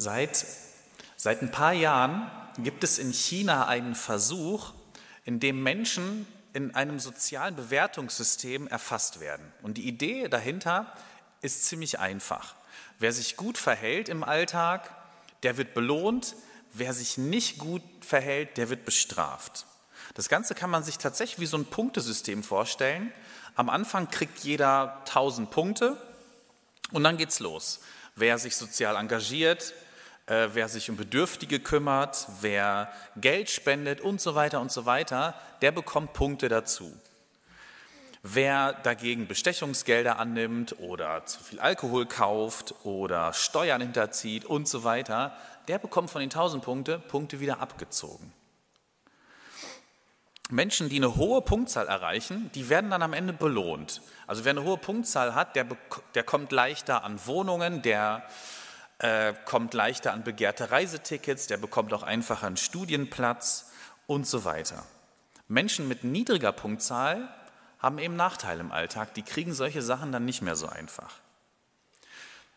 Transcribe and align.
Seit, 0.00 0.46
seit 1.16 1.42
ein 1.42 1.50
paar 1.50 1.72
Jahren 1.72 2.30
gibt 2.58 2.84
es 2.84 2.98
in 2.98 3.12
China 3.12 3.66
einen 3.66 3.96
Versuch, 3.96 4.72
in 5.24 5.40
dem 5.40 5.60
Menschen 5.60 6.24
in 6.52 6.72
einem 6.76 7.00
sozialen 7.00 7.56
Bewertungssystem 7.56 8.68
erfasst 8.68 9.18
werden. 9.18 9.52
Und 9.62 9.76
die 9.76 9.88
Idee 9.88 10.28
dahinter 10.28 10.92
ist 11.42 11.66
ziemlich 11.66 11.98
einfach. 11.98 12.54
Wer 13.00 13.12
sich 13.12 13.36
gut 13.36 13.58
verhält 13.58 14.08
im 14.08 14.22
Alltag, 14.22 14.94
der 15.42 15.56
wird 15.56 15.74
belohnt. 15.74 16.36
Wer 16.72 16.94
sich 16.94 17.18
nicht 17.18 17.58
gut 17.58 17.82
verhält, 18.00 18.56
der 18.56 18.70
wird 18.70 18.84
bestraft. 18.84 19.66
Das 20.14 20.28
Ganze 20.28 20.54
kann 20.54 20.70
man 20.70 20.84
sich 20.84 20.98
tatsächlich 20.98 21.40
wie 21.40 21.46
so 21.46 21.56
ein 21.56 21.64
Punktesystem 21.64 22.44
vorstellen. 22.44 23.12
Am 23.56 23.68
Anfang 23.68 24.10
kriegt 24.10 24.38
jeder 24.44 24.98
1000 25.00 25.50
Punkte 25.50 26.00
und 26.92 27.02
dann 27.02 27.16
geht's 27.16 27.40
los. 27.40 27.80
Wer 28.14 28.38
sich 28.38 28.54
sozial 28.54 28.94
engagiert, 28.94 29.74
äh, 30.28 30.48
wer 30.52 30.68
sich 30.68 30.90
um 30.90 30.96
Bedürftige 30.96 31.60
kümmert, 31.60 32.28
wer 32.40 32.92
Geld 33.16 33.50
spendet 33.50 34.00
und 34.00 34.20
so 34.20 34.34
weiter 34.34 34.60
und 34.60 34.70
so 34.70 34.86
weiter, 34.86 35.34
der 35.62 35.72
bekommt 35.72 36.12
Punkte 36.12 36.48
dazu. 36.48 36.92
Wer 38.22 38.72
dagegen 38.72 39.26
Bestechungsgelder 39.26 40.18
annimmt 40.18 40.76
oder 40.80 41.24
zu 41.24 41.42
viel 41.42 41.60
Alkohol 41.60 42.06
kauft 42.06 42.74
oder 42.84 43.32
Steuern 43.32 43.80
hinterzieht 43.80 44.44
und 44.44 44.68
so 44.68 44.84
weiter, 44.84 45.36
der 45.68 45.78
bekommt 45.78 46.10
von 46.10 46.20
den 46.20 46.30
1000 46.30 46.62
Punkte 46.62 46.98
Punkte 46.98 47.40
wieder 47.40 47.60
abgezogen. 47.60 48.32
Menschen, 50.50 50.88
die 50.88 50.96
eine 50.96 51.16
hohe 51.16 51.42
Punktzahl 51.42 51.88
erreichen, 51.88 52.50
die 52.54 52.70
werden 52.70 52.90
dann 52.90 53.02
am 53.02 53.12
Ende 53.12 53.34
belohnt. 53.34 54.00
Also 54.26 54.44
wer 54.44 54.50
eine 54.50 54.64
hohe 54.64 54.78
Punktzahl 54.78 55.34
hat, 55.34 55.56
der, 55.56 55.66
der 56.14 56.22
kommt 56.22 56.52
leichter 56.52 57.04
an 57.04 57.20
Wohnungen, 57.26 57.82
der 57.82 58.26
äh, 58.98 59.34
kommt 59.44 59.74
leichter 59.74 60.12
an 60.12 60.24
begehrte 60.24 60.70
Reisetickets, 60.70 61.46
der 61.46 61.56
bekommt 61.56 61.92
auch 61.92 62.02
einfacher 62.02 62.46
einen 62.46 62.56
Studienplatz 62.56 63.70
und 64.06 64.26
so 64.26 64.44
weiter. 64.44 64.84
Menschen 65.46 65.88
mit 65.88 66.04
niedriger 66.04 66.52
Punktzahl 66.52 67.28
haben 67.78 67.98
eben 67.98 68.16
Nachteile 68.16 68.60
im 68.60 68.72
Alltag, 68.72 69.14
die 69.14 69.22
kriegen 69.22 69.54
solche 69.54 69.82
Sachen 69.82 70.12
dann 70.12 70.24
nicht 70.24 70.42
mehr 70.42 70.56
so 70.56 70.66
einfach. 70.68 71.14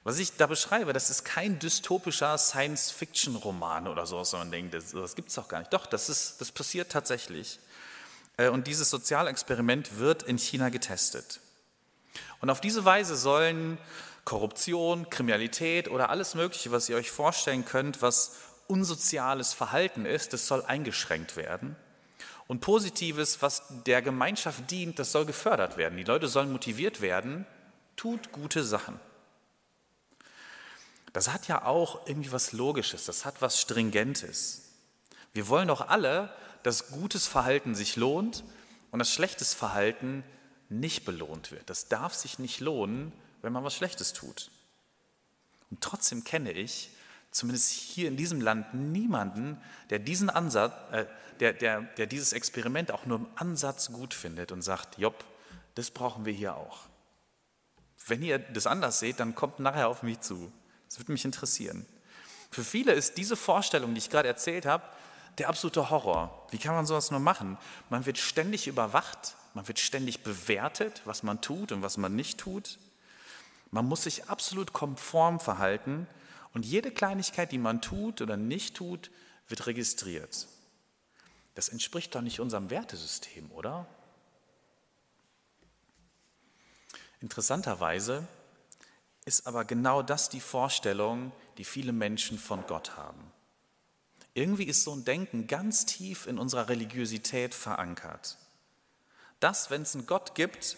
Was 0.03 0.17
ich 0.17 0.35
da 0.35 0.47
beschreibe, 0.47 0.93
das 0.93 1.11
ist 1.11 1.25
kein 1.25 1.59
dystopischer 1.59 2.35
Science-Fiction-Roman 2.37 3.87
oder 3.87 4.07
so, 4.07 4.23
sondern 4.23 4.49
man 4.49 4.51
denkt, 4.51 4.73
das, 4.73 4.91
das 4.91 5.15
gibt 5.15 5.29
es 5.29 5.35
doch 5.35 5.47
gar 5.47 5.59
nicht. 5.59 5.71
Doch, 5.71 5.85
das, 5.85 6.09
ist, 6.09 6.41
das 6.41 6.51
passiert 6.51 6.91
tatsächlich. 6.91 7.59
Äh, 8.37 8.49
und 8.49 8.65
dieses 8.65 8.89
Sozialexperiment 8.89 9.99
wird 9.99 10.23
in 10.23 10.39
China 10.39 10.69
getestet. 10.69 11.39
Und 12.39 12.49
auf 12.49 12.61
diese 12.61 12.83
Weise 12.83 13.15
sollen 13.15 13.77
Korruption, 14.25 15.09
Kriminalität 15.09 15.89
oder 15.89 16.09
alles 16.09 16.35
Mögliche, 16.35 16.71
was 16.71 16.89
ihr 16.89 16.95
euch 16.95 17.11
vorstellen 17.11 17.65
könnt, 17.65 18.01
was 18.01 18.37
unsoziales 18.67 19.53
Verhalten 19.53 20.05
ist, 20.05 20.33
das 20.33 20.47
soll 20.47 20.63
eingeschränkt 20.63 21.35
werden. 21.35 21.75
Und 22.47 22.59
Positives, 22.59 23.41
was 23.41 23.63
der 23.85 24.01
Gemeinschaft 24.01 24.69
dient, 24.71 24.99
das 24.99 25.11
soll 25.11 25.25
gefördert 25.25 25.77
werden. 25.77 25.97
Die 25.97 26.03
Leute 26.03 26.27
sollen 26.27 26.51
motiviert 26.51 27.01
werden, 27.01 27.45
tut 27.95 28.31
gute 28.31 28.63
Sachen. 28.63 28.99
Das 31.13 31.31
hat 31.31 31.47
ja 31.47 31.65
auch 31.65 32.07
irgendwie 32.07 32.31
was 32.31 32.53
Logisches, 32.53 33.05
das 33.05 33.25
hat 33.25 33.41
was 33.41 33.59
Stringentes. 33.59 34.69
Wir 35.33 35.47
wollen 35.47 35.67
doch 35.67 35.87
alle, 35.87 36.33
dass 36.63 36.89
gutes 36.89 37.27
Verhalten 37.27 37.75
sich 37.75 37.95
lohnt 37.95 38.43
und 38.91 38.99
dass 38.99 39.11
schlechtes 39.11 39.53
Verhalten 39.53 40.23
nicht 40.69 41.05
belohnt 41.05 41.51
wird. 41.51 41.69
Das 41.69 41.89
darf 41.89 42.13
sich 42.13 42.39
nicht 42.39 42.59
lohnen, 42.59 43.11
wenn 43.41 43.53
man 43.53 43.63
was 43.63 43.75
Schlechtes 43.75 44.13
tut. 44.13 44.51
Und 45.69 45.81
trotzdem 45.81 46.23
kenne 46.23 46.51
ich, 46.51 46.89
zumindest 47.31 47.69
hier 47.69 48.07
in 48.07 48.17
diesem 48.17 48.41
Land, 48.41 48.73
niemanden, 48.73 49.61
der 49.89 49.99
diesen 49.99 50.29
Ansatz, 50.29 50.73
äh, 50.91 51.05
der, 51.39 51.53
der, 51.53 51.81
der 51.81 52.05
dieses 52.05 52.33
Experiment 52.33 52.91
auch 52.91 53.05
nur 53.05 53.19
im 53.19 53.27
Ansatz 53.35 53.91
gut 53.91 54.13
findet 54.13 54.51
und 54.51 54.61
sagt, 54.61 54.97
Job, 54.97 55.23
das 55.75 55.89
brauchen 55.89 56.25
wir 56.25 56.33
hier 56.33 56.55
auch. 56.55 56.81
Wenn 58.05 58.21
ihr 58.21 58.39
das 58.39 58.67
anders 58.67 58.99
seht, 58.99 59.19
dann 59.19 59.35
kommt 59.35 59.59
nachher 59.59 59.87
auf 59.87 60.03
mich 60.03 60.19
zu. 60.19 60.51
Das 60.87 60.99
würde 60.99 61.11
mich 61.11 61.25
interessieren. 61.25 61.85
Für 62.49 62.63
viele 62.63 62.91
ist 62.91 63.17
diese 63.17 63.35
Vorstellung, 63.35 63.93
die 63.93 63.99
ich 63.99 64.09
gerade 64.09 64.27
erzählt 64.27 64.65
habe, 64.65 64.83
der 65.37 65.47
absolute 65.47 65.89
Horror. 65.89 66.47
Wie 66.51 66.57
kann 66.57 66.75
man 66.75 66.85
sowas 66.85 67.11
nur 67.11 67.19
machen? 67.19 67.57
Man 67.89 68.05
wird 68.05 68.17
ständig 68.17 68.67
überwacht, 68.67 69.35
man 69.53 69.67
wird 69.67 69.79
ständig 69.79 70.23
bewertet, 70.23 71.01
was 71.05 71.23
man 71.23 71.41
tut 71.41 71.71
und 71.71 71.81
was 71.81 71.97
man 71.97 72.15
nicht 72.15 72.39
tut. 72.39 72.77
Man 73.71 73.85
muss 73.85 74.03
sich 74.03 74.29
absolut 74.29 74.73
konform 74.73 75.39
verhalten 75.39 76.07
und 76.53 76.65
jede 76.65 76.91
Kleinigkeit, 76.91 77.51
die 77.51 77.57
man 77.57 77.81
tut 77.81 78.21
oder 78.21 78.37
nicht 78.37 78.75
tut, 78.75 79.09
wird 79.47 79.65
registriert. 79.65 80.47
Das 81.55 81.69
entspricht 81.69 82.13
doch 82.13 82.21
nicht 82.21 82.39
unserem 82.39 82.69
Wertesystem, 82.69 83.49
oder? 83.51 83.87
Interessanterweise 87.21 88.27
ist 89.25 89.47
aber 89.47 89.63
genau 89.65 90.01
das 90.01 90.29
die 90.29 90.41
Vorstellung, 90.41 91.31
die 91.57 91.65
viele 91.65 91.93
Menschen 91.93 92.39
von 92.39 92.65
Gott 92.67 92.97
haben. 92.97 93.31
Irgendwie 94.33 94.63
ist 94.63 94.83
so 94.83 94.93
ein 94.93 95.05
Denken 95.05 95.47
ganz 95.47 95.85
tief 95.85 96.25
in 96.25 96.39
unserer 96.39 96.69
Religiosität 96.69 97.53
verankert. 97.53 98.37
Dass, 99.39 99.69
wenn 99.69 99.83
es 99.83 99.93
einen 99.93 100.07
Gott 100.07 100.35
gibt, 100.35 100.77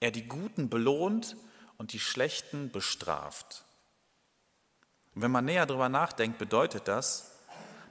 er 0.00 0.10
die 0.10 0.26
Guten 0.26 0.68
belohnt 0.68 1.36
und 1.78 1.92
die 1.92 2.00
Schlechten 2.00 2.70
bestraft. 2.70 3.64
Und 5.14 5.22
wenn 5.22 5.30
man 5.30 5.44
näher 5.44 5.66
darüber 5.66 5.88
nachdenkt, 5.88 6.38
bedeutet 6.38 6.88
das, 6.88 7.30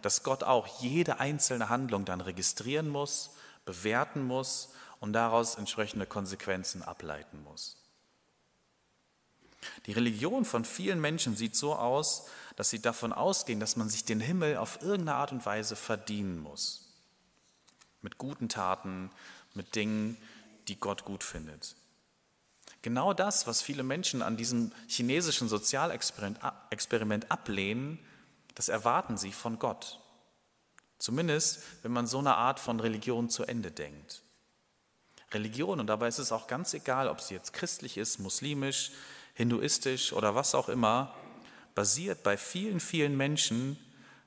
dass 0.02 0.24
Gott 0.24 0.44
auch 0.44 0.82
jede 0.82 1.20
einzelne 1.20 1.70
Handlung 1.70 2.06
dann 2.06 2.22
registrieren 2.22 2.90
muss, 2.90 3.32
bewerten 3.66 4.24
muss 4.24 4.74
und 5.00 5.14
daraus 5.14 5.56
entsprechende 5.56 6.06
Konsequenzen 6.06 6.84
ableiten 6.84 7.42
muss. 7.44 7.78
Die 9.86 9.94
Religion 9.94 10.44
von 10.44 10.66
vielen 10.66 11.00
Menschen 11.00 11.36
sieht 11.36 11.56
so 11.56 11.76
aus, 11.76 12.28
dass 12.58 12.70
sie 12.70 12.82
davon 12.82 13.14
ausgehen, 13.14 13.60
dass 13.62 13.78
man 13.78 13.90
sich 13.90 14.04
den 14.04 14.20
Himmel 14.20 14.58
auf 14.58 14.82
irgendeine 14.82 15.16
Art 15.16 15.32
und 15.32 15.46
Weise 15.46 15.76
verdienen 15.76 16.40
muss. 16.40 16.94
Mit 18.02 18.18
guten 18.18 18.50
Taten, 18.50 19.10
mit 19.54 19.76
Dingen, 19.76 20.18
die 20.68 20.80
Gott 20.80 21.06
gut 21.06 21.24
findet. 21.24 21.76
Genau 22.84 23.14
das, 23.14 23.48
was 23.48 23.62
viele 23.62 23.82
Menschen 23.82 24.22
an 24.22 24.36
diesem 24.36 24.74
chinesischen 24.88 25.48
Sozialexperiment 25.48 27.32
ablehnen, 27.32 27.98
das 28.56 28.68
erwarten 28.68 29.18
sie 29.18 29.32
von 29.32 29.58
Gott. 29.58 30.00
Zumindest, 31.00 31.64
wenn 31.82 31.94
man 31.94 32.08
so 32.08 32.20
eine 32.20 32.36
Art 32.36 32.60
von 32.60 32.80
Religion 32.82 33.30
zu 33.30 33.46
Ende 33.46 33.72
denkt. 33.72 34.22
Religion, 35.32 35.80
und 35.80 35.88
dabei 35.88 36.10
ist 36.10 36.20
es 36.20 36.34
auch 36.34 36.46
ganz 36.46 36.74
egal, 36.74 37.08
ob 37.08 37.22
sie 37.22 37.34
jetzt 37.34 37.54
christlich 37.54 37.98
ist, 37.98 38.20
muslimisch, 38.20 38.92
hinduistisch 39.34 40.12
oder 40.12 40.36
was 40.36 40.54
auch 40.54 40.68
immer, 40.68 41.16
basiert 41.76 42.22
bei 42.22 42.38
vielen, 42.38 42.82
vielen 42.82 43.16
Menschen 43.16 43.78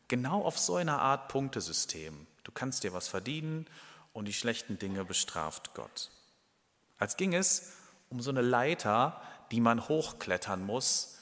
genau 0.08 0.42
auf 0.42 0.58
so 0.58 0.76
einer 0.76 1.00
Art 1.00 1.28
Punktesystem. 1.28 2.26
Du 2.42 2.52
kannst 2.52 2.84
dir 2.84 2.94
was 2.94 3.06
verdienen 3.06 3.66
und 4.14 4.24
die 4.24 4.32
schlechten 4.32 4.78
Dinge 4.78 5.04
bestraft 5.04 5.74
Gott. 5.74 6.10
Als 6.98 7.18
ging 7.18 7.34
es 7.34 7.72
um 8.08 8.20
so 8.20 8.30
eine 8.30 8.42
Leiter, 8.42 9.20
die 9.50 9.60
man 9.60 9.88
hochklettern 9.88 10.64
muss 10.64 11.18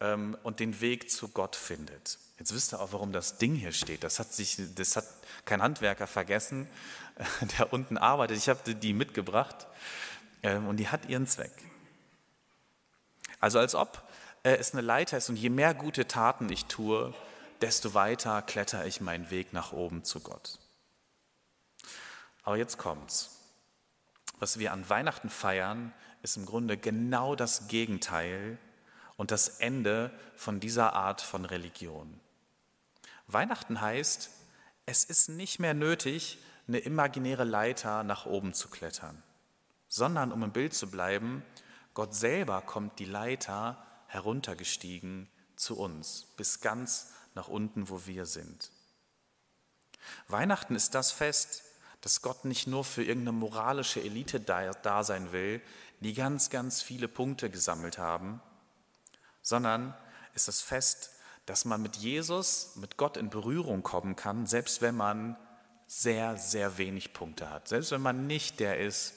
ähm, 0.00 0.36
und 0.42 0.60
den 0.60 0.80
Weg 0.80 1.10
zu 1.10 1.28
Gott 1.28 1.56
findet. 1.56 2.18
Jetzt 2.38 2.54
wisst 2.54 2.72
ihr 2.72 2.80
auch, 2.80 2.92
warum 2.92 3.12
das 3.12 3.38
Ding 3.38 3.54
hier 3.54 3.72
steht. 3.72 4.04
Das 4.04 4.18
hat, 4.18 4.32
sich, 4.32 4.58
das 4.76 4.96
hat 4.96 5.04
kein 5.44 5.62
Handwerker 5.62 6.06
vergessen, 6.06 6.68
der 7.58 7.72
unten 7.72 7.98
arbeitet. 7.98 8.38
Ich 8.38 8.48
habe 8.48 8.74
die 8.74 8.92
mitgebracht 8.92 9.66
ähm, 10.42 10.68
und 10.68 10.76
die 10.76 10.88
hat 10.88 11.08
ihren 11.08 11.26
Zweck. 11.26 11.52
Also 13.40 13.58
als 13.58 13.74
ob 13.74 14.02
äh, 14.42 14.56
es 14.56 14.72
eine 14.72 14.82
Leiter 14.82 15.16
ist 15.16 15.28
und 15.28 15.36
je 15.36 15.50
mehr 15.50 15.74
gute 15.74 16.06
Taten 16.06 16.50
ich 16.50 16.66
tue, 16.66 17.12
desto 17.60 17.94
weiter 17.94 18.42
kletter 18.42 18.86
ich 18.86 19.00
meinen 19.00 19.30
Weg 19.30 19.52
nach 19.52 19.72
oben 19.72 20.04
zu 20.04 20.20
Gott. 20.20 20.58
Aber 22.44 22.56
jetzt 22.56 22.78
kommt's. 22.78 23.34
Was 24.38 24.58
wir 24.60 24.72
an 24.72 24.88
Weihnachten 24.88 25.28
feiern, 25.28 25.92
ist 26.28 26.36
im 26.36 26.44
Grunde 26.44 26.76
genau 26.76 27.34
das 27.34 27.68
Gegenteil 27.68 28.58
und 29.16 29.30
das 29.30 29.48
Ende 29.60 30.12
von 30.36 30.60
dieser 30.60 30.92
Art 30.92 31.22
von 31.22 31.46
Religion. 31.46 32.20
Weihnachten 33.28 33.80
heißt, 33.80 34.28
es 34.84 35.04
ist 35.04 35.30
nicht 35.30 35.58
mehr 35.58 35.72
nötig, 35.72 36.36
eine 36.66 36.80
imaginäre 36.80 37.44
Leiter 37.44 38.02
nach 38.02 38.26
oben 38.26 38.52
zu 38.52 38.68
klettern, 38.68 39.22
sondern, 39.88 40.30
um 40.30 40.42
im 40.42 40.52
Bild 40.52 40.74
zu 40.74 40.90
bleiben, 40.90 41.42
Gott 41.94 42.14
selber 42.14 42.60
kommt 42.60 42.98
die 42.98 43.06
Leiter 43.06 43.82
heruntergestiegen 44.06 45.30
zu 45.56 45.78
uns, 45.78 46.26
bis 46.36 46.60
ganz 46.60 47.14
nach 47.34 47.48
unten, 47.48 47.88
wo 47.88 48.04
wir 48.04 48.26
sind. 48.26 48.70
Weihnachten 50.26 50.74
ist 50.74 50.94
das 50.94 51.10
Fest, 51.10 51.64
dass 52.00 52.22
Gott 52.22 52.44
nicht 52.44 52.66
nur 52.66 52.84
für 52.84 53.02
irgendeine 53.02 53.36
moralische 53.36 54.00
Elite 54.00 54.40
da, 54.40 55.02
sein 55.02 55.32
will, 55.32 55.60
die 56.00 56.14
ganz, 56.14 56.50
ganz 56.50 56.82
viele 56.82 57.08
Punkte 57.08 57.50
gesammelt 57.50 57.98
haben, 57.98 58.40
sondern 59.42 59.94
ist 60.34 60.48
das 60.48 60.60
Fest, 60.60 61.10
dass 61.46 61.64
man 61.64 61.82
mit 61.82 61.96
Jesus, 61.96 62.76
mit 62.76 62.96
Gott 62.96 63.16
in 63.16 63.30
Berührung 63.30 63.82
kommen 63.82 64.16
kann, 64.16 64.46
selbst 64.46 64.82
wenn 64.82 64.96
man 64.96 65.36
sehr, 65.86 66.36
sehr 66.36 66.76
wenig 66.76 67.14
Punkte 67.14 67.50
hat. 67.50 67.68
Selbst 67.68 67.90
wenn 67.90 68.02
man 68.02 68.26
nicht 68.26 68.60
der 68.60 68.78
ist, 68.78 69.14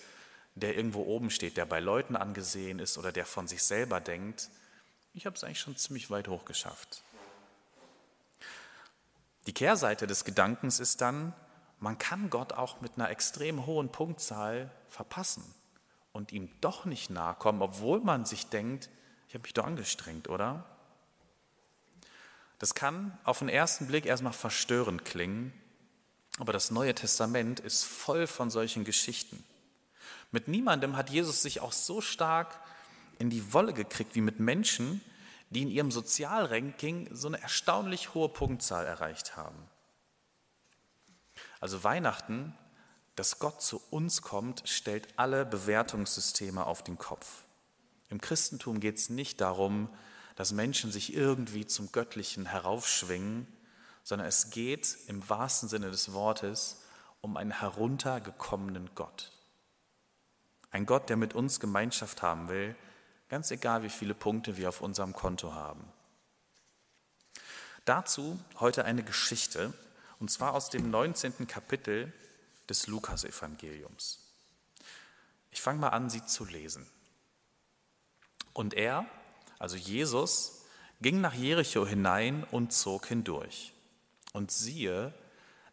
der 0.56 0.76
irgendwo 0.76 1.04
oben 1.04 1.30
steht, 1.30 1.58
der 1.58 1.66
bei 1.66 1.80
Leuten 1.80 2.16
angesehen 2.16 2.80
ist 2.80 2.98
oder 2.98 3.12
der 3.12 3.26
von 3.26 3.48
sich 3.48 3.64
selber 3.64 4.00
denkt, 4.00 4.50
ich 5.14 5.26
habe 5.26 5.36
es 5.36 5.44
eigentlich 5.44 5.60
schon 5.60 5.76
ziemlich 5.76 6.10
weit 6.10 6.30
hoch 6.30 6.46
geschafft. 6.46 7.04
Die 9.48 9.54
Kehrseite 9.54 10.08
des 10.08 10.24
Gedankens 10.24 10.80
ist 10.80 11.02
dann, 11.02 11.34
man 11.80 11.98
kann 11.98 12.30
Gott 12.30 12.54
auch 12.54 12.80
mit 12.80 12.94
einer 12.96 13.10
extrem 13.10 13.66
hohen 13.66 13.92
Punktzahl 13.92 14.72
verpassen 14.88 15.44
und 16.22 16.32
ihm 16.32 16.52
doch 16.62 16.86
nicht 16.86 17.10
nahe 17.10 17.34
kommen, 17.34 17.64
obwohl 17.64 18.00
man 18.00 18.26
sich 18.26 18.46
denkt, 18.46 18.92
ich 19.28 19.34
habe 19.34 19.42
mich 19.42 19.56
doch 19.56 19.66
angestrengt, 19.66 20.30
oder? 20.30 20.64
Das 22.60 22.76
kann 22.76 23.18
auf 23.24 23.40
den 23.40 23.50
ersten 23.50 23.88
Blick 23.88 24.06
erstmal 24.06 24.34
verstörend 24.34 25.04
klingen, 25.04 25.52
aber 26.38 26.54
das 26.54 26.70
Neue 26.70 26.94
Testament 26.94 27.60
ist 27.60 27.86
voll 27.86 28.28
von 28.28 28.52
solchen 28.52 28.84
Geschichten. 28.84 29.44
Mit 30.30 30.48
niemandem 30.48 30.96
hat 30.96 31.10
Jesus 31.10 31.42
sich 31.42 31.60
auch 31.60 31.72
so 31.72 32.02
stark 32.02 32.60
in 33.18 33.32
die 33.32 33.52
Wolle 33.52 33.74
gekriegt 33.74 34.14
wie 34.14 34.22
mit 34.22 34.40
Menschen, 34.40 35.02
die 35.50 35.64
in 35.64 35.70
ihrem 35.70 35.90
Sozialranking 35.90 37.10
so 37.16 37.30
eine 37.30 37.42
erstaunlich 37.42 38.14
hohe 38.14 38.30
Punktzahl 38.30 38.86
erreicht 38.86 39.36
haben. 39.36 39.58
Also 41.60 41.84
Weihnachten, 41.84 42.56
dass 43.16 43.40
Gott 43.40 43.62
zu 43.62 43.82
uns 43.90 44.22
kommt, 44.22 44.64
stellt 44.66 45.08
alle 45.18 45.46
Bewertungssysteme 45.46 46.66
auf 46.66 46.84
den 46.84 46.98
Kopf. 46.98 47.44
Im 48.10 48.22
Christentum 48.22 48.80
geht 48.80 48.98
es 48.98 49.10
nicht 49.10 49.42
darum, 49.42 49.90
dass 50.36 50.52
Menschen 50.52 50.92
sich 50.92 51.14
irgendwie 51.14 51.66
zum 51.66 51.92
Göttlichen 51.92 52.46
heraufschwingen, 52.46 53.48
sondern 54.04 54.28
es 54.28 54.50
geht 54.50 54.98
im 55.08 55.28
wahrsten 55.30 55.70
Sinne 55.70 55.92
des 55.92 56.14
Wortes 56.14 56.82
um 57.22 57.38
einen 57.38 57.52
heruntergekommenen 57.52 58.90
Gott. 58.96 59.32
Ein 60.72 60.86
Gott, 60.86 61.10
der 61.10 61.18
mit 61.18 61.36
uns 61.36 61.60
Gemeinschaft 61.60 62.22
haben 62.22 62.48
will, 62.48 62.76
ganz 63.30 63.52
egal 63.52 63.84
wie 63.84 63.90
viele 63.90 64.16
Punkte 64.16 64.58
wir 64.58 64.70
auf 64.70 64.82
unserem 64.82 65.14
Konto 65.14 65.54
haben. 65.54 65.84
Dazu 67.86 68.40
heute 68.60 68.86
eine 68.86 69.04
Geschichte, 69.04 69.74
und 70.20 70.30
zwar 70.30 70.54
aus 70.54 70.70
dem 70.70 70.90
19. 70.90 71.48
Kapitel 71.48 72.14
des 72.70 72.88
Lukasevangeliums. 72.88 74.20
Ich 75.52 75.62
fange 75.62 75.80
mal 75.80 75.90
an, 75.90 76.10
sie 76.10 76.26
zu 76.26 76.46
lesen. 76.46 76.88
Und 78.54 78.74
er, 78.74 79.06
also 79.60 79.76
Jesus, 79.76 80.64
ging 81.02 81.22
nach 81.22 81.34
Jericho 81.34 81.86
hinein 81.86 82.44
und 82.46 82.74
zog 82.74 83.08
hindurch. 83.08 83.74
Und 84.34 84.52
siehe, 84.52 85.14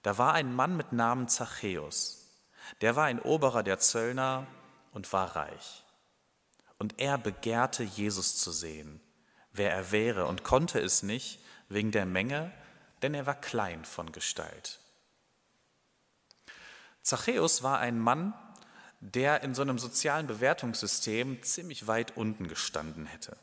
da 0.02 0.18
war 0.18 0.34
ein 0.34 0.54
Mann 0.54 0.76
mit 0.76 0.92
Namen 0.92 1.28
Zachäus, 1.28 2.26
der 2.80 2.96
war 2.96 3.04
ein 3.04 3.20
Oberer 3.20 3.62
der 3.62 3.78
Zöllner 3.78 4.46
und 4.92 5.12
war 5.12 5.36
reich. 5.36 5.84
Und 6.78 6.98
er 7.00 7.18
begehrte 7.18 7.82
Jesus 7.82 8.36
zu 8.38 8.52
sehen, 8.52 9.00
wer 9.52 9.72
er 9.72 9.90
wäre, 9.90 10.26
und 10.26 10.44
konnte 10.44 10.80
es 10.80 11.02
nicht 11.02 11.40
wegen 11.68 11.90
der 11.90 12.06
Menge, 12.06 12.52
denn 13.02 13.14
er 13.14 13.26
war 13.26 13.34
klein 13.34 13.84
von 13.84 14.12
Gestalt. 14.12 14.80
Zachäus 17.08 17.62
war 17.62 17.78
ein 17.78 17.98
Mann, 17.98 18.34
der 19.00 19.42
in 19.42 19.54
so 19.54 19.62
einem 19.62 19.78
sozialen 19.78 20.26
Bewertungssystem 20.26 21.42
ziemlich 21.42 21.86
weit 21.86 22.18
unten 22.18 22.48
gestanden 22.48 23.06
hätte. 23.06 23.34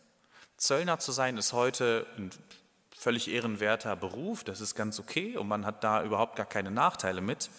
Zöllner 0.55 0.99
zu 0.99 1.11
sein 1.11 1.35
ist 1.35 1.51
heute 1.51 2.05
ein 2.15 2.29
völlig 2.95 3.27
ehrenwerter 3.27 3.95
Beruf, 3.95 4.43
das 4.43 4.61
ist 4.61 4.75
ganz 4.75 4.99
okay 4.99 5.35
und 5.35 5.47
man 5.47 5.65
hat 5.65 5.83
da 5.83 6.03
überhaupt 6.03 6.35
gar 6.35 6.45
keine 6.45 6.69
Nachteile 6.69 7.21
mit. 7.21 7.49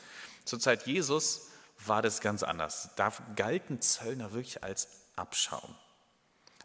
Zur 0.44 0.60
Zeit 0.60 0.86
Jesus 0.86 1.48
war 1.84 2.02
das 2.02 2.20
ganz 2.20 2.44
anders. 2.44 2.90
Da 2.94 3.12
galten 3.34 3.80
Zöllner 3.82 4.32
wirklich 4.32 4.62
als 4.62 4.86
Abschaum. 5.16 5.74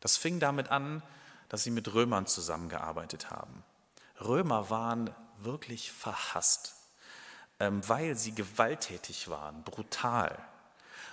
Das 0.02 0.18
fing 0.18 0.40
damit 0.40 0.70
an, 0.70 1.02
dass 1.50 1.64
sie 1.64 1.72
mit 1.72 1.92
Römern 1.96 2.28
zusammengearbeitet 2.28 3.32
haben. 3.32 3.64
Römer 4.20 4.70
waren 4.70 5.10
wirklich 5.40 5.92
verhasst, 5.92 6.76
weil 7.88 8.16
sie 8.16 8.34
gewalttätig 8.34 9.30
waren, 9.30 9.64
brutal. 9.64 10.38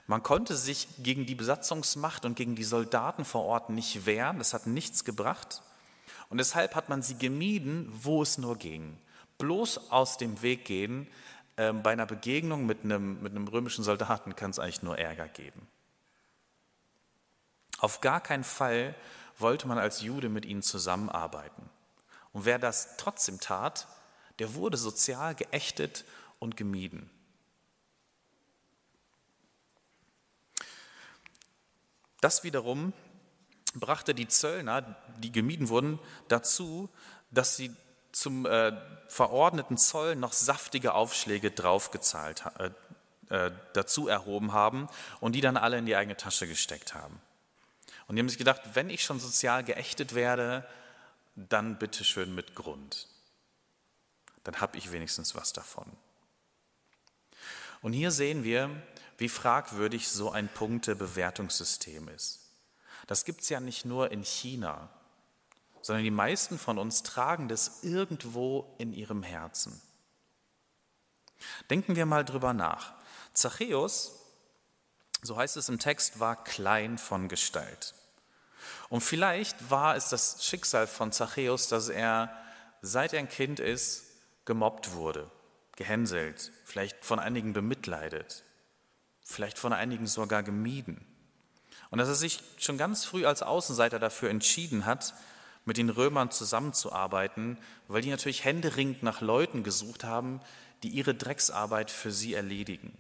Man 0.06 0.23
konnte 0.23 0.56
sich 0.56 0.89
gegen 0.99 1.27
die 1.27 1.35
Besatzungsmacht 1.35 2.25
und 2.25 2.35
gegen 2.35 2.56
die 2.56 2.65
Soldaten 2.65 3.25
vor 3.25 3.45
Ort 3.45 3.69
nicht 3.69 4.06
wehren, 4.06 4.39
das 4.39 4.55
hat 4.55 4.67
nichts 4.67 5.05
gebracht. 5.05 5.62
Und 6.31 6.39
deshalb 6.39 6.75
hat 6.75 6.89
man 6.89 7.03
sie 7.03 7.19
gemieden, 7.19 7.91
wo 7.93 8.23
es 8.23 8.39
nur 8.39 8.56
ging. 8.56 8.97
Bloß 9.37 9.91
aus 9.91 10.17
dem 10.17 10.41
Weg 10.43 10.65
gehen, 10.65 11.06
ähm, 11.59 11.83
bei 11.83 11.93
einer 11.93 12.06
Begegnung 12.06 12.67
mit 12.67 12.85
einem, 12.85 13.21
mit 13.23 13.33
einem 13.33 13.49
römischen 13.49 13.85
Soldaten 13.85 14.35
kann 14.35 14.50
es 14.50 14.59
eigentlich 14.59 14.83
nur 14.83 14.99
Ärger 14.99 15.29
geben. 15.29 15.67
Auf 17.79 18.00
gar 18.00 18.21
keinen 18.21 18.45
Fall 18.45 18.95
wollte 19.37 19.69
man 19.69 19.79
als 19.79 20.00
Jude 20.00 20.29
mit 20.29 20.47
ihnen 20.47 20.62
zusammenarbeiten. 20.62 21.69
Und 22.33 22.45
wer 22.45 22.59
das 22.59 22.97
trotzdem 22.97 23.41
tat, 23.41 23.87
der 24.39 24.55
wurde 24.55 24.77
sozial 24.77 25.35
geächtet 25.35 26.05
und 26.38 26.56
gemieden. 26.56 27.11
Das 32.20 32.43
wiederum 32.43 32.93
brachte 33.75 34.14
die 34.14 34.29
Zöllner, 34.29 34.96
die 35.19 35.31
gemieden 35.31 35.69
wurden, 35.69 35.99
dazu, 36.29 36.88
dass 37.31 37.56
sie 37.56 37.75
zum 38.12 38.46
äh, 38.46 38.73
verordneten 39.08 39.76
Zoll 39.76 40.17
noch 40.17 40.32
saftige 40.32 40.94
Aufschläge 40.94 41.50
draufgezahlt, 41.50 42.44
äh, 42.58 42.70
äh, 43.35 43.52
dazu 43.75 44.08
erhoben 44.08 44.52
haben 44.52 44.88
und 45.20 45.32
die 45.32 45.40
dann 45.40 45.56
alle 45.56 45.79
in 45.79 45.87
die 45.87 45.96
eigene 45.96 46.17
Tasche 46.17 46.49
gesteckt 46.49 46.94
haben. 46.94 47.20
Und 48.06 48.17
die 48.17 48.20
haben 48.20 48.29
sich 48.29 48.38
gedacht, 48.38 48.62
wenn 48.75 48.90
ich 48.90 49.05
schon 49.05 49.20
sozial 49.20 49.62
geächtet 49.62 50.14
werde, 50.14 50.67
dann 51.37 51.79
bitte 51.79 52.05
schön 52.05 52.35
mit 52.35 52.55
Grund. 52.55 53.06
Dann 54.44 54.61
habe 54.61 54.79
ich 54.79 54.90
wenigstens 54.93 55.35
was 55.35 55.52
davon. 55.52 55.87
Und 57.83 57.93
hier 57.93 58.11
sehen 58.11 58.45
wir, 58.45 58.71
wie 59.17 59.29
fragwürdig 59.29 60.09
so 60.09 60.31
ein 60.31 60.49
Punktebewertungssystem 60.49 62.09
ist. 62.09 62.41
Das 63.07 63.25
gibt 63.25 63.43
es 63.43 63.49
ja 63.49 63.61
nicht 63.61 63.85
nur 63.85 64.11
in 64.11 64.23
China 64.23 64.91
sondern 65.89 66.05
die 66.05 66.11
meisten 66.11 66.59
von 66.59 66.79
uns 66.79 67.03
tragen 67.03 67.49
das 67.49 67.83
irgendwo 67.83 68.75
in 68.77 68.93
ihrem 68.93 69.23
Herzen. 69.23 69.81
Denken 71.71 71.97
wir 71.97 72.05
mal 72.05 72.26
drüber 72.26 72.52
nach. 72.52 72.93
Zachäus, 73.33 74.12
so 75.23 75.38
heißt 75.38 75.57
es 75.57 75.71
im 75.71 75.79
Text, 75.79 76.21
war 76.21 76.45
klein 76.45 76.99
von 76.99 77.29
Gestalt. 77.29 77.95
Und 78.91 79.00
vielleicht 79.00 79.71
war 79.71 79.97
es 79.97 80.11
das 80.11 80.45
Schicksal 80.45 80.87
von 80.87 81.11
Zachäus, 81.11 81.69
dass 81.69 81.88
er, 81.88 82.37
seit 82.83 83.14
er 83.14 83.21
ein 83.21 83.29
Kind 83.31 83.59
ist, 83.59 84.05
gemobbt 84.45 84.93
wurde, 84.93 85.31
gehänselt, 85.78 86.50
vielleicht 86.64 87.04
von 87.04 87.20
einigen 87.20 87.52
bemitleidet, 87.52 88.42
vielleicht 89.23 89.61
von 89.61 89.73
einigen 89.73 90.08
sogar 90.08 90.42
gemieden. 90.42 91.06
Und 91.90 91.99
dass 91.99 92.08
er 92.08 92.16
sich 92.16 92.42
schon 92.58 92.78
ganz 92.78 93.04
früh 93.04 93.25
als 93.25 93.42
Außenseiter 93.42 94.00
dafür 94.00 94.28
entschieden 94.28 94.87
hat, 94.87 95.14
mit 95.64 95.76
den 95.76 95.88
Römern 95.88 96.32
zusammenzuarbeiten, 96.32 97.58
weil 97.87 98.02
die 98.02 98.11
natürlich 98.11 98.44
händeringend 98.44 99.04
nach 99.04 99.20
Leuten 99.20 99.62
gesucht 99.62 100.02
haben, 100.02 100.40
die 100.82 100.88
ihre 100.88 101.14
Drecksarbeit 101.14 101.92
für 101.92 102.11
sie 102.11 102.35
erledigen. 102.35 102.99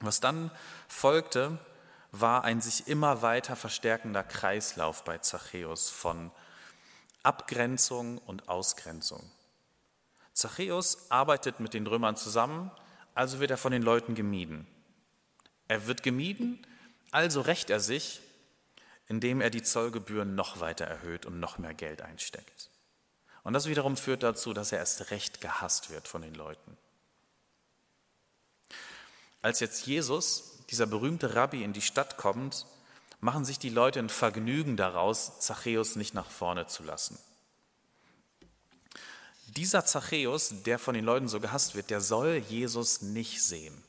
Was 0.00 0.18
dann 0.18 0.50
folgte, 0.88 1.56
war 2.10 2.42
ein 2.42 2.60
sich 2.60 2.88
immer 2.88 3.22
weiter 3.22 3.54
verstärkender 3.54 4.24
Kreislauf 4.24 5.04
bei 5.04 5.18
Zachäus 5.18 5.88
von 5.88 6.32
Abgrenzung 7.22 8.18
und 8.18 8.48
Ausgrenzung. 8.48 9.30
Zachäus 10.38 11.10
arbeitet 11.10 11.60
mit 11.60 11.74
den 11.74 11.86
Römern 11.86 12.16
zusammen, 12.16 12.70
also 13.14 13.40
wird 13.40 13.50
er 13.50 13.58
von 13.58 13.72
den 13.72 13.82
Leuten 13.82 14.14
gemieden. 14.14 14.66
Er 15.66 15.86
wird 15.86 16.02
gemieden, 16.02 16.66
also 17.10 17.40
rächt 17.40 17.70
er 17.70 17.80
sich 17.80 18.20
indem 19.08 19.40
er 19.40 19.50
die 19.50 19.62
Zollgebühren 19.62 20.34
noch 20.34 20.60
weiter 20.60 20.84
erhöht 20.84 21.26
und 21.26 21.40
noch 21.40 21.58
mehr 21.58 21.74
Geld 21.74 22.02
einsteckt. 22.02 22.70
Und 23.42 23.54
das 23.54 23.66
wiederum 23.66 23.96
führt 23.96 24.22
dazu, 24.22 24.52
dass 24.52 24.70
er 24.70 24.78
erst 24.78 25.10
recht 25.10 25.40
gehasst 25.40 25.90
wird 25.90 26.06
von 26.06 26.20
den 26.20 26.34
Leuten. 26.34 26.76
Als 29.40 29.60
jetzt 29.60 29.86
Jesus, 29.86 30.58
dieser 30.68 30.86
berühmte 30.86 31.34
Rabbi, 31.34 31.64
in 31.64 31.72
die 31.72 31.80
Stadt 31.80 32.18
kommt, 32.18 32.66
machen 33.20 33.46
sich 33.46 33.58
die 33.58 33.70
Leute 33.70 33.98
ein 33.98 34.10
Vergnügen 34.10 34.76
daraus, 34.76 35.40
Zachäus 35.40 35.96
nicht 35.96 36.12
nach 36.12 36.30
vorne 36.30 36.66
zu 36.66 36.82
lassen. 36.82 37.18
Dieser 39.48 39.84
Zachäus, 39.84 40.54
der 40.64 40.78
von 40.78 40.94
den 40.94 41.04
Leuten 41.04 41.28
so 41.28 41.40
gehasst 41.40 41.74
wird, 41.74 41.90
der 41.90 42.00
soll 42.00 42.36
Jesus 42.48 43.02
nicht 43.02 43.42
sehen. 43.42 43.82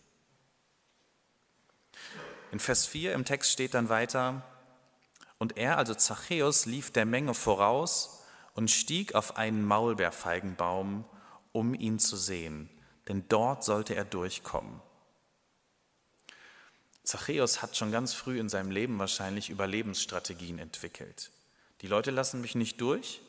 In 2.52 2.60
Vers 2.60 2.86
4 2.86 3.14
im 3.14 3.26
Text 3.26 3.52
steht 3.52 3.74
dann 3.74 3.90
weiter, 3.90 4.44
Und 5.38 5.58
er, 5.58 5.78
also 5.78 5.94
Zachäus, 5.94 6.66
lief 6.66 6.92
der 6.92 7.06
Menge 7.06 7.34
voraus 7.34 8.24
und 8.56 8.72
stieg 8.72 9.16
auf 9.16 9.38
einen 9.38 9.64
Maulbeerfeigenbaum, 9.64 11.06
um 11.52 11.74
ihn 11.74 12.00
zu 12.00 12.18
sehen, 12.18 12.70
denn 13.08 13.26
dort 13.30 13.64
sollte 13.64 13.96
er 13.96 14.06
durchkommen. 14.06 14.82
Zachäus 17.04 17.62
hat 17.62 17.76
schon 17.76 17.92
ganz 17.92 18.14
früh 18.14 18.40
in 18.40 18.50
seinem 18.50 18.72
Leben 18.72 19.00
wahrscheinlich 19.00 19.50
Überlebensstrategien 19.50 20.60
entwickelt. 20.60 21.32
Die 21.82 21.88
Leute 21.88 22.12
lassen 22.12 22.42
mich 22.42 22.56
nicht 22.56 22.80
durch. 22.82 23.22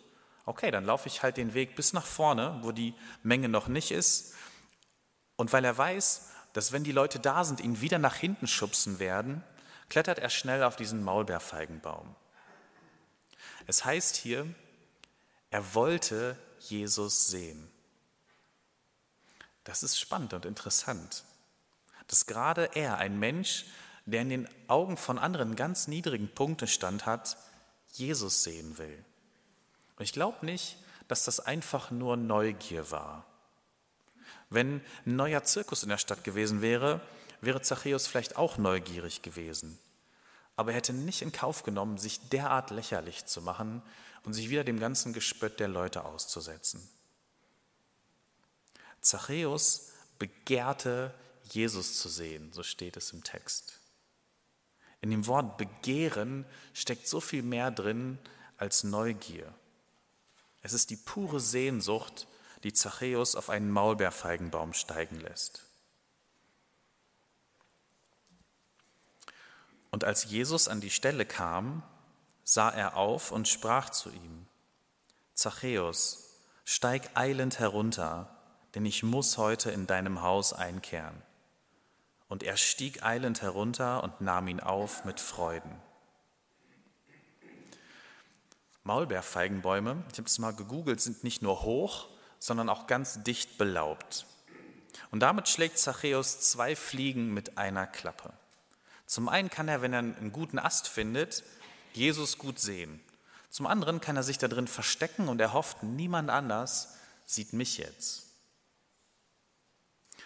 Okay, 0.50 0.72
dann 0.72 0.84
laufe 0.84 1.06
ich 1.06 1.22
halt 1.22 1.36
den 1.36 1.54
Weg 1.54 1.76
bis 1.76 1.92
nach 1.92 2.04
vorne, 2.04 2.58
wo 2.62 2.72
die 2.72 2.92
Menge 3.22 3.48
noch 3.48 3.68
nicht 3.68 3.92
ist. 3.92 4.34
Und 5.36 5.52
weil 5.52 5.64
er 5.64 5.78
weiß, 5.78 6.28
dass 6.54 6.72
wenn 6.72 6.82
die 6.82 6.90
Leute 6.90 7.20
da 7.20 7.44
sind, 7.44 7.60
ihn 7.60 7.80
wieder 7.80 8.00
nach 8.00 8.16
hinten 8.16 8.48
schubsen 8.48 8.98
werden, 8.98 9.44
klettert 9.88 10.18
er 10.18 10.28
schnell 10.28 10.64
auf 10.64 10.74
diesen 10.74 11.04
Maulbeerfeigenbaum. 11.04 12.16
Es 13.68 13.84
heißt 13.84 14.16
hier, 14.16 14.52
er 15.50 15.72
wollte 15.76 16.36
Jesus 16.58 17.28
sehen. 17.28 17.70
Das 19.62 19.84
ist 19.84 20.00
spannend 20.00 20.32
und 20.34 20.46
interessant, 20.46 21.22
dass 22.08 22.26
gerade 22.26 22.70
er, 22.74 22.96
ein 22.96 23.20
Mensch, 23.20 23.66
der 24.04 24.22
in 24.22 24.30
den 24.30 24.48
Augen 24.66 24.96
von 24.96 25.16
anderen 25.16 25.54
ganz 25.54 25.86
niedrigen 25.86 26.28
Punktestand 26.34 27.06
hat, 27.06 27.36
Jesus 27.92 28.42
sehen 28.42 28.78
will. 28.78 29.04
Und 30.00 30.04
ich 30.04 30.14
glaube 30.14 30.46
nicht, 30.46 30.78
dass 31.08 31.26
das 31.26 31.40
einfach 31.40 31.90
nur 31.90 32.16
Neugier 32.16 32.90
war. 32.90 33.26
Wenn 34.48 34.80
ein 35.04 35.16
neuer 35.16 35.44
Zirkus 35.44 35.82
in 35.82 35.90
der 35.90 35.98
Stadt 35.98 36.24
gewesen 36.24 36.62
wäre, 36.62 37.02
wäre 37.42 37.60
Zachäus 37.60 38.06
vielleicht 38.06 38.36
auch 38.36 38.56
neugierig 38.56 39.20
gewesen. 39.20 39.78
Aber 40.56 40.70
er 40.70 40.78
hätte 40.78 40.94
nicht 40.94 41.20
in 41.20 41.32
Kauf 41.32 41.64
genommen, 41.64 41.98
sich 41.98 42.30
derart 42.30 42.70
lächerlich 42.70 43.26
zu 43.26 43.42
machen 43.42 43.82
und 44.24 44.32
sich 44.32 44.48
wieder 44.48 44.64
dem 44.64 44.80
ganzen 44.80 45.12
Gespött 45.12 45.60
der 45.60 45.68
Leute 45.68 46.02
auszusetzen. 46.06 46.88
Zachäus 49.02 49.92
begehrte, 50.18 51.12
Jesus 51.50 51.98
zu 51.98 52.08
sehen, 52.08 52.54
so 52.54 52.62
steht 52.62 52.96
es 52.96 53.12
im 53.12 53.22
Text. 53.22 53.80
In 55.02 55.10
dem 55.10 55.26
Wort 55.26 55.58
begehren 55.58 56.46
steckt 56.72 57.06
so 57.06 57.20
viel 57.20 57.42
mehr 57.42 57.70
drin 57.70 58.18
als 58.56 58.82
Neugier. 58.82 59.54
Es 60.62 60.72
ist 60.72 60.90
die 60.90 60.96
pure 60.96 61.40
Sehnsucht, 61.40 62.26
die 62.62 62.72
Zachäus 62.72 63.36
auf 63.36 63.50
einen 63.50 63.70
Maulbeerfeigenbaum 63.70 64.74
steigen 64.74 65.20
lässt. 65.20 65.64
Und 69.90 70.04
als 70.04 70.24
Jesus 70.24 70.68
an 70.68 70.80
die 70.80 70.90
Stelle 70.90 71.26
kam, 71.26 71.82
sah 72.44 72.70
er 72.70 72.96
auf 72.96 73.32
und 73.32 73.48
sprach 73.48 73.90
zu 73.90 74.10
ihm, 74.10 74.46
Zachäus, 75.34 76.30
steig 76.64 77.10
eilend 77.14 77.58
herunter, 77.58 78.36
denn 78.74 78.86
ich 78.86 79.02
muss 79.02 79.38
heute 79.38 79.70
in 79.70 79.86
deinem 79.86 80.22
Haus 80.22 80.52
einkehren. 80.52 81.22
Und 82.28 82.42
er 82.42 82.56
stieg 82.56 83.02
eilend 83.02 83.42
herunter 83.42 84.04
und 84.04 84.20
nahm 84.20 84.46
ihn 84.46 84.60
auf 84.60 85.04
mit 85.04 85.18
Freuden. 85.18 85.74
Maulbeerfeigenbäume, 88.84 90.02
ich 90.10 90.18
habe 90.18 90.26
es 90.26 90.38
mal 90.38 90.54
gegoogelt, 90.54 91.00
sind 91.00 91.22
nicht 91.24 91.42
nur 91.42 91.62
hoch, 91.62 92.08
sondern 92.38 92.68
auch 92.68 92.86
ganz 92.86 93.22
dicht 93.22 93.58
belaubt. 93.58 94.26
Und 95.10 95.20
damit 95.20 95.48
schlägt 95.48 95.78
Zachäus 95.78 96.40
zwei 96.40 96.74
Fliegen 96.76 97.34
mit 97.34 97.58
einer 97.58 97.86
Klappe. 97.86 98.32
Zum 99.06 99.28
einen 99.28 99.50
kann 99.50 99.68
er, 99.68 99.82
wenn 99.82 99.92
er 99.92 99.98
einen 99.98 100.32
guten 100.32 100.58
Ast 100.58 100.88
findet, 100.88 101.42
Jesus 101.92 102.38
gut 102.38 102.58
sehen. 102.58 103.00
Zum 103.50 103.66
anderen 103.66 104.00
kann 104.00 104.16
er 104.16 104.22
sich 104.22 104.38
da 104.38 104.48
drin 104.48 104.68
verstecken 104.68 105.28
und 105.28 105.40
er 105.40 105.52
hofft, 105.52 105.82
niemand 105.82 106.30
anders 106.30 106.94
sieht 107.26 107.52
mich 107.52 107.78
jetzt. 107.78 108.26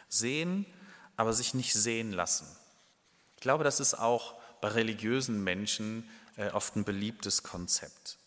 Sehen, 0.09 0.67
aber 1.17 1.33
sich 1.33 1.55
nicht 1.55 1.73
sehen 1.73 2.13
lassen. 2.13 2.47
Ich 3.37 3.41
glaube, 3.41 3.65
das 3.65 3.81
ist 3.81 3.95
auch 3.95 4.35
bei 4.61 4.69
religiösen 4.69 5.43
Menschen 5.43 6.09
äh, 6.37 6.51
oft 6.51 6.77
ein 6.77 6.85
beliebtes 6.85 7.43
Konzept. 7.43 8.19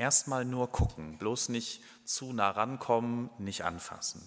Erstmal 0.00 0.46
nur 0.46 0.72
gucken, 0.72 1.18
bloß 1.18 1.50
nicht 1.50 1.82
zu 2.06 2.32
nah 2.32 2.52
rankommen, 2.52 3.28
nicht 3.36 3.64
anfassen. 3.64 4.26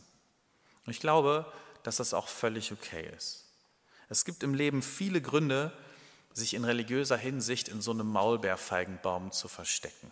Und 0.86 0.92
ich 0.92 1.00
glaube, 1.00 1.52
dass 1.82 1.96
das 1.96 2.14
auch 2.14 2.28
völlig 2.28 2.72
okay 2.72 3.12
ist. 3.18 3.46
Es 4.08 4.24
gibt 4.24 4.44
im 4.44 4.54
Leben 4.54 4.84
viele 4.84 5.20
Gründe, 5.20 5.74
sich 6.32 6.54
in 6.54 6.64
religiöser 6.64 7.18
Hinsicht 7.18 7.70
in 7.70 7.82
so 7.82 7.90
einem 7.90 8.06
Maulbeerfeigenbaum 8.06 9.32
zu 9.32 9.48
verstecken. 9.48 10.12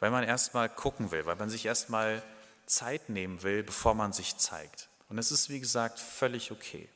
Weil 0.00 0.10
man 0.10 0.24
erstmal 0.24 0.70
gucken 0.70 1.10
will, 1.10 1.26
weil 1.26 1.36
man 1.36 1.50
sich 1.50 1.66
erstmal 1.66 2.22
Zeit 2.64 3.10
nehmen 3.10 3.42
will, 3.42 3.64
bevor 3.64 3.92
man 3.92 4.14
sich 4.14 4.38
zeigt. 4.38 4.88
Und 5.10 5.18
es 5.18 5.30
ist, 5.30 5.50
wie 5.50 5.60
gesagt, 5.60 6.00
völlig 6.00 6.52
okay. 6.52 6.88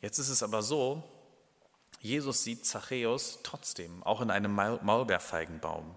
Jetzt 0.00 0.18
ist 0.18 0.30
es 0.30 0.42
aber 0.42 0.62
so, 0.62 1.06
Jesus 2.02 2.42
sieht 2.42 2.66
Zachäus 2.66 3.38
trotzdem, 3.44 4.02
auch 4.02 4.20
in 4.20 4.32
einem 4.32 4.52
Maulbeerfeigenbaum. 4.52 5.96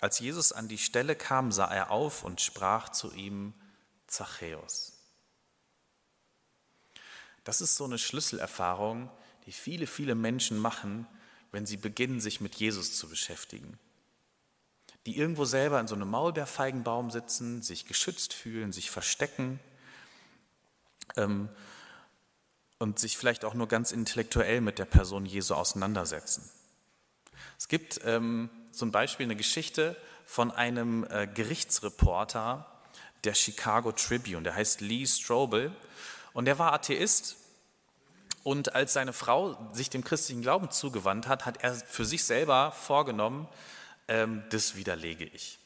Als 0.00 0.18
Jesus 0.18 0.50
an 0.50 0.66
die 0.66 0.78
Stelle 0.78 1.14
kam, 1.14 1.52
sah 1.52 1.66
er 1.66 1.90
auf 1.90 2.24
und 2.24 2.40
sprach 2.40 2.88
zu 2.88 3.12
ihm, 3.12 3.52
Zachäus. 4.06 4.94
Das 7.44 7.60
ist 7.60 7.76
so 7.76 7.84
eine 7.84 7.98
Schlüsselerfahrung, 7.98 9.10
die 9.44 9.52
viele, 9.52 9.86
viele 9.86 10.14
Menschen 10.14 10.56
machen, 10.56 11.06
wenn 11.50 11.66
sie 11.66 11.76
beginnen, 11.76 12.20
sich 12.20 12.40
mit 12.40 12.54
Jesus 12.54 12.96
zu 12.96 13.10
beschäftigen. 13.10 13.78
Die 15.04 15.18
irgendwo 15.18 15.44
selber 15.44 15.80
in 15.80 15.86
so 15.86 15.94
einem 15.94 16.08
Maulbeerfeigenbaum 16.08 17.10
sitzen, 17.10 17.60
sich 17.60 17.84
geschützt 17.86 18.32
fühlen, 18.32 18.72
sich 18.72 18.90
verstecken 18.90 19.60
ähm, 21.16 21.50
und 22.82 22.98
sich 22.98 23.16
vielleicht 23.16 23.44
auch 23.44 23.54
nur 23.54 23.68
ganz 23.68 23.92
intellektuell 23.92 24.60
mit 24.60 24.80
der 24.80 24.86
Person 24.86 25.24
Jesu 25.24 25.54
auseinandersetzen. 25.54 26.50
Es 27.56 27.68
gibt 27.68 28.00
ähm, 28.04 28.50
zum 28.72 28.90
Beispiel 28.90 29.24
eine 29.24 29.36
Geschichte 29.36 29.96
von 30.26 30.50
einem 30.50 31.06
äh, 31.08 31.28
Gerichtsreporter 31.28 32.66
der 33.22 33.34
Chicago 33.34 33.92
Tribune, 33.92 34.42
der 34.42 34.56
heißt 34.56 34.80
Lee 34.80 35.06
Strobel 35.06 35.70
und 36.32 36.46
der 36.46 36.58
war 36.58 36.72
Atheist 36.72 37.36
und 38.42 38.74
als 38.74 38.94
seine 38.94 39.12
Frau 39.12 39.56
sich 39.72 39.88
dem 39.88 40.02
christlichen 40.02 40.42
Glauben 40.42 40.72
zugewandt 40.72 41.28
hat, 41.28 41.46
hat 41.46 41.62
er 41.62 41.74
für 41.74 42.04
sich 42.04 42.24
selber 42.24 42.72
vorgenommen, 42.72 43.48
ähm, 44.08 44.42
das 44.50 44.74
widerlege 44.74 45.24
ich. 45.24 45.60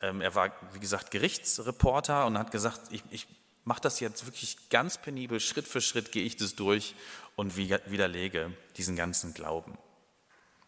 Ähm, 0.00 0.20
er 0.20 0.34
war, 0.34 0.50
wie 0.72 0.80
gesagt, 0.80 1.12
Gerichtsreporter 1.12 2.26
und 2.26 2.36
hat 2.36 2.50
gesagt, 2.50 2.80
ich, 2.90 3.04
ich 3.10 3.28
mache 3.66 3.82
das 3.82 4.00
jetzt 4.00 4.24
wirklich 4.26 4.70
ganz 4.70 4.96
penibel, 4.96 5.40
Schritt 5.40 5.66
für 5.66 5.80
Schritt 5.80 6.12
gehe 6.12 6.24
ich 6.24 6.36
das 6.36 6.54
durch 6.54 6.94
und 7.34 7.56
widerlege 7.56 8.56
diesen 8.76 8.96
ganzen 8.96 9.34
Glauben 9.34 9.76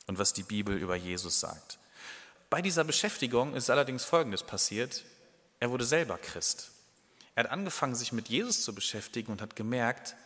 und 0.07 0.19
was 0.19 0.33
die 0.33 0.43
Bibel 0.43 0.77
über 0.77 0.97
Jesus 0.97 1.41
sagt. 1.41 1.79
Bei 2.51 2.61
dieser 2.61 2.85
Beschäftigung 2.85 3.55
ist 3.55 3.71
allerdings 3.71 4.05
Folgendes 4.05 4.43
passiert. 4.43 5.05
Er 5.61 5.71
wurde 5.71 5.85
selber 5.85 6.19
Christ. 6.19 6.71
Er 7.35 7.45
hat 7.45 7.53
angefangen, 7.53 7.95
sich 7.95 8.13
mit 8.13 8.29
Jesus 8.29 8.65
zu 8.65 8.75
beschäftigen 8.75 9.31
und 9.31 9.41
hat 9.41 9.55
gemerkt, 9.55 10.17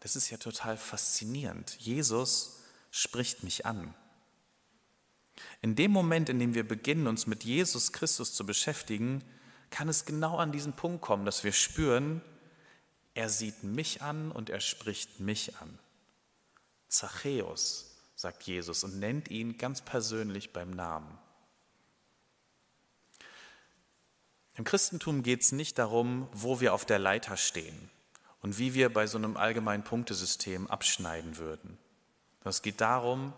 das 0.00 0.16
ist 0.16 0.30
ja 0.30 0.38
total 0.38 0.78
faszinierend. 0.78 1.76
Jesus 1.78 2.60
spricht 2.90 3.42
mich 3.42 3.66
an. 3.66 3.94
In 5.60 5.76
dem 5.76 5.90
Moment, 5.90 6.28
in 6.28 6.38
dem 6.38 6.54
wir 6.54 6.66
beginnen, 6.66 7.08
uns 7.08 7.26
mit 7.26 7.44
Jesus 7.44 7.92
Christus 7.92 8.32
zu 8.32 8.46
beschäftigen, 8.46 9.22
kann 9.72 9.88
es 9.88 10.04
genau 10.04 10.36
an 10.36 10.52
diesen 10.52 10.74
Punkt 10.74 11.02
kommen, 11.02 11.24
dass 11.24 11.42
wir 11.42 11.52
spüren, 11.52 12.20
er 13.14 13.28
sieht 13.28 13.64
mich 13.64 14.02
an 14.02 14.30
und 14.30 14.48
er 14.48 14.60
spricht 14.60 15.18
mich 15.18 15.56
an. 15.56 15.78
Zachäus, 16.86 17.96
sagt 18.14 18.44
Jesus 18.44 18.84
und 18.84 19.00
nennt 19.00 19.28
ihn 19.28 19.56
ganz 19.58 19.80
persönlich 19.80 20.52
beim 20.52 20.70
Namen. 20.70 21.18
Im 24.54 24.64
Christentum 24.64 25.22
geht 25.22 25.42
es 25.42 25.52
nicht 25.52 25.78
darum, 25.78 26.28
wo 26.32 26.60
wir 26.60 26.74
auf 26.74 26.84
der 26.84 26.98
Leiter 26.98 27.36
stehen 27.36 27.90
und 28.42 28.58
wie 28.58 28.74
wir 28.74 28.92
bei 28.92 29.06
so 29.06 29.16
einem 29.18 29.36
allgemeinen 29.36 29.84
Punktesystem 29.84 30.66
abschneiden 30.66 31.38
würden. 31.38 31.78
Es 32.44 32.60
geht 32.60 32.80
darum, 32.80 33.32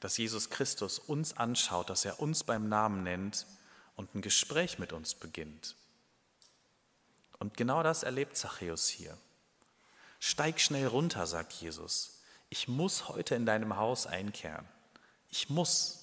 dass 0.00 0.16
Jesus 0.16 0.48
Christus 0.48 0.98
uns 0.98 1.36
anschaut, 1.36 1.90
dass 1.90 2.04
er 2.04 2.20
uns 2.20 2.44
beim 2.44 2.68
Namen 2.68 3.02
nennt 3.02 3.46
und 3.96 4.14
ein 4.14 4.22
Gespräch 4.22 4.78
mit 4.78 4.92
uns 4.92 5.14
beginnt. 5.14 5.76
Und 7.38 7.56
genau 7.56 7.82
das 7.82 8.02
erlebt 8.02 8.36
Zachäus 8.36 8.88
hier. 8.88 9.16
Steig 10.20 10.60
schnell 10.60 10.86
runter, 10.86 11.26
sagt 11.26 11.52
Jesus. 11.52 12.22
Ich 12.48 12.68
muss 12.68 13.08
heute 13.08 13.34
in 13.34 13.46
deinem 13.46 13.76
Haus 13.76 14.06
einkehren. 14.06 14.66
Ich 15.30 15.50
muss. 15.50 16.00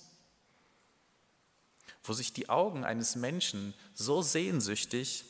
Wo 2.04 2.14
sich 2.14 2.34
die 2.34 2.50
Augen 2.50 2.84
eines 2.84 3.16
Menschen 3.16 3.74
so 3.94 4.22
sehnsüchtig 4.22 5.26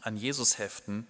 an 0.00 0.16
Jesus 0.16 0.58
heften 0.58 1.06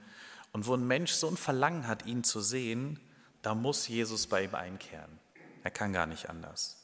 und 0.52 0.66
wo 0.66 0.74
ein 0.74 0.86
Mensch 0.86 1.12
so 1.12 1.28
ein 1.28 1.36
Verlangen 1.36 1.86
hat, 1.86 2.06
ihn 2.06 2.24
zu 2.24 2.40
sehen, 2.40 2.98
da 3.42 3.54
muss 3.54 3.88
Jesus 3.88 4.26
bei 4.26 4.44
ihm 4.44 4.54
einkehren. 4.54 5.18
Er 5.62 5.70
kann 5.70 5.92
gar 5.92 6.06
nicht 6.06 6.28
anders. 6.28 6.77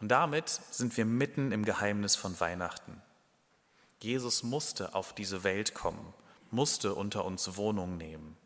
Und 0.00 0.08
damit 0.08 0.48
sind 0.70 0.96
wir 0.96 1.04
mitten 1.04 1.52
im 1.52 1.64
Geheimnis 1.64 2.14
von 2.14 2.38
Weihnachten. 2.40 3.02
Jesus 4.00 4.44
musste 4.44 4.94
auf 4.94 5.12
diese 5.12 5.42
Welt 5.42 5.74
kommen, 5.74 6.14
musste 6.50 6.94
unter 6.94 7.24
uns 7.24 7.56
Wohnung 7.56 7.96
nehmen, 7.96 8.36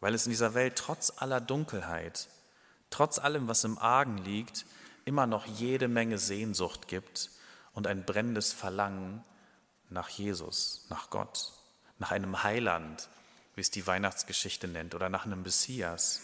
weil 0.00 0.14
es 0.14 0.26
in 0.26 0.30
dieser 0.30 0.54
Welt 0.54 0.76
trotz 0.76 1.12
aller 1.16 1.40
Dunkelheit, 1.40 2.28
trotz 2.90 3.18
allem, 3.20 3.46
was 3.46 3.62
im 3.62 3.78
Argen 3.78 4.18
liegt, 4.18 4.66
immer 5.04 5.26
noch 5.26 5.46
jede 5.46 5.86
Menge 5.86 6.18
Sehnsucht 6.18 6.88
gibt 6.88 7.30
und 7.72 7.86
ein 7.86 8.04
brennendes 8.04 8.52
Verlangen 8.52 9.22
nach 9.90 10.08
Jesus, 10.08 10.86
nach 10.90 11.10
Gott, 11.10 11.52
nach 11.98 12.10
einem 12.10 12.42
Heiland, 12.42 13.08
wie 13.54 13.60
es 13.60 13.70
die 13.70 13.86
Weihnachtsgeschichte 13.86 14.66
nennt, 14.66 14.96
oder 14.96 15.08
nach 15.08 15.24
einem 15.24 15.42
Messias 15.42 16.22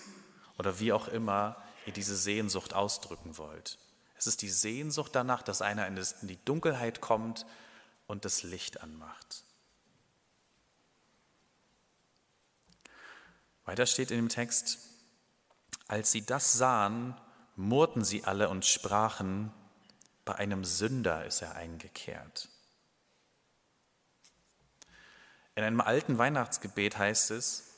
oder 0.58 0.80
wie 0.80 0.92
auch 0.92 1.06
immer 1.06 1.56
ihr 1.86 1.92
diese 1.92 2.16
Sehnsucht 2.16 2.74
ausdrücken 2.74 3.38
wollt. 3.38 3.78
Es 4.20 4.26
ist 4.26 4.42
die 4.42 4.50
Sehnsucht 4.50 5.12
danach, 5.14 5.40
dass 5.42 5.62
einer 5.62 5.86
in 5.86 5.98
die 6.20 6.44
Dunkelheit 6.44 7.00
kommt 7.00 7.46
und 8.06 8.26
das 8.26 8.42
Licht 8.42 8.82
anmacht. 8.82 9.44
Weiter 13.64 13.86
steht 13.86 14.10
in 14.10 14.18
dem 14.18 14.28
Text, 14.28 14.78
als 15.88 16.12
sie 16.12 16.20
das 16.20 16.52
sahen, 16.52 17.18
murrten 17.56 18.04
sie 18.04 18.24
alle 18.24 18.50
und 18.50 18.66
sprachen, 18.66 19.54
bei 20.26 20.34
einem 20.34 20.66
Sünder 20.66 21.24
ist 21.24 21.40
er 21.40 21.54
eingekehrt. 21.54 22.50
In 25.54 25.64
einem 25.64 25.80
alten 25.80 26.18
Weihnachtsgebet 26.18 26.98
heißt 26.98 27.30
es, 27.30 27.68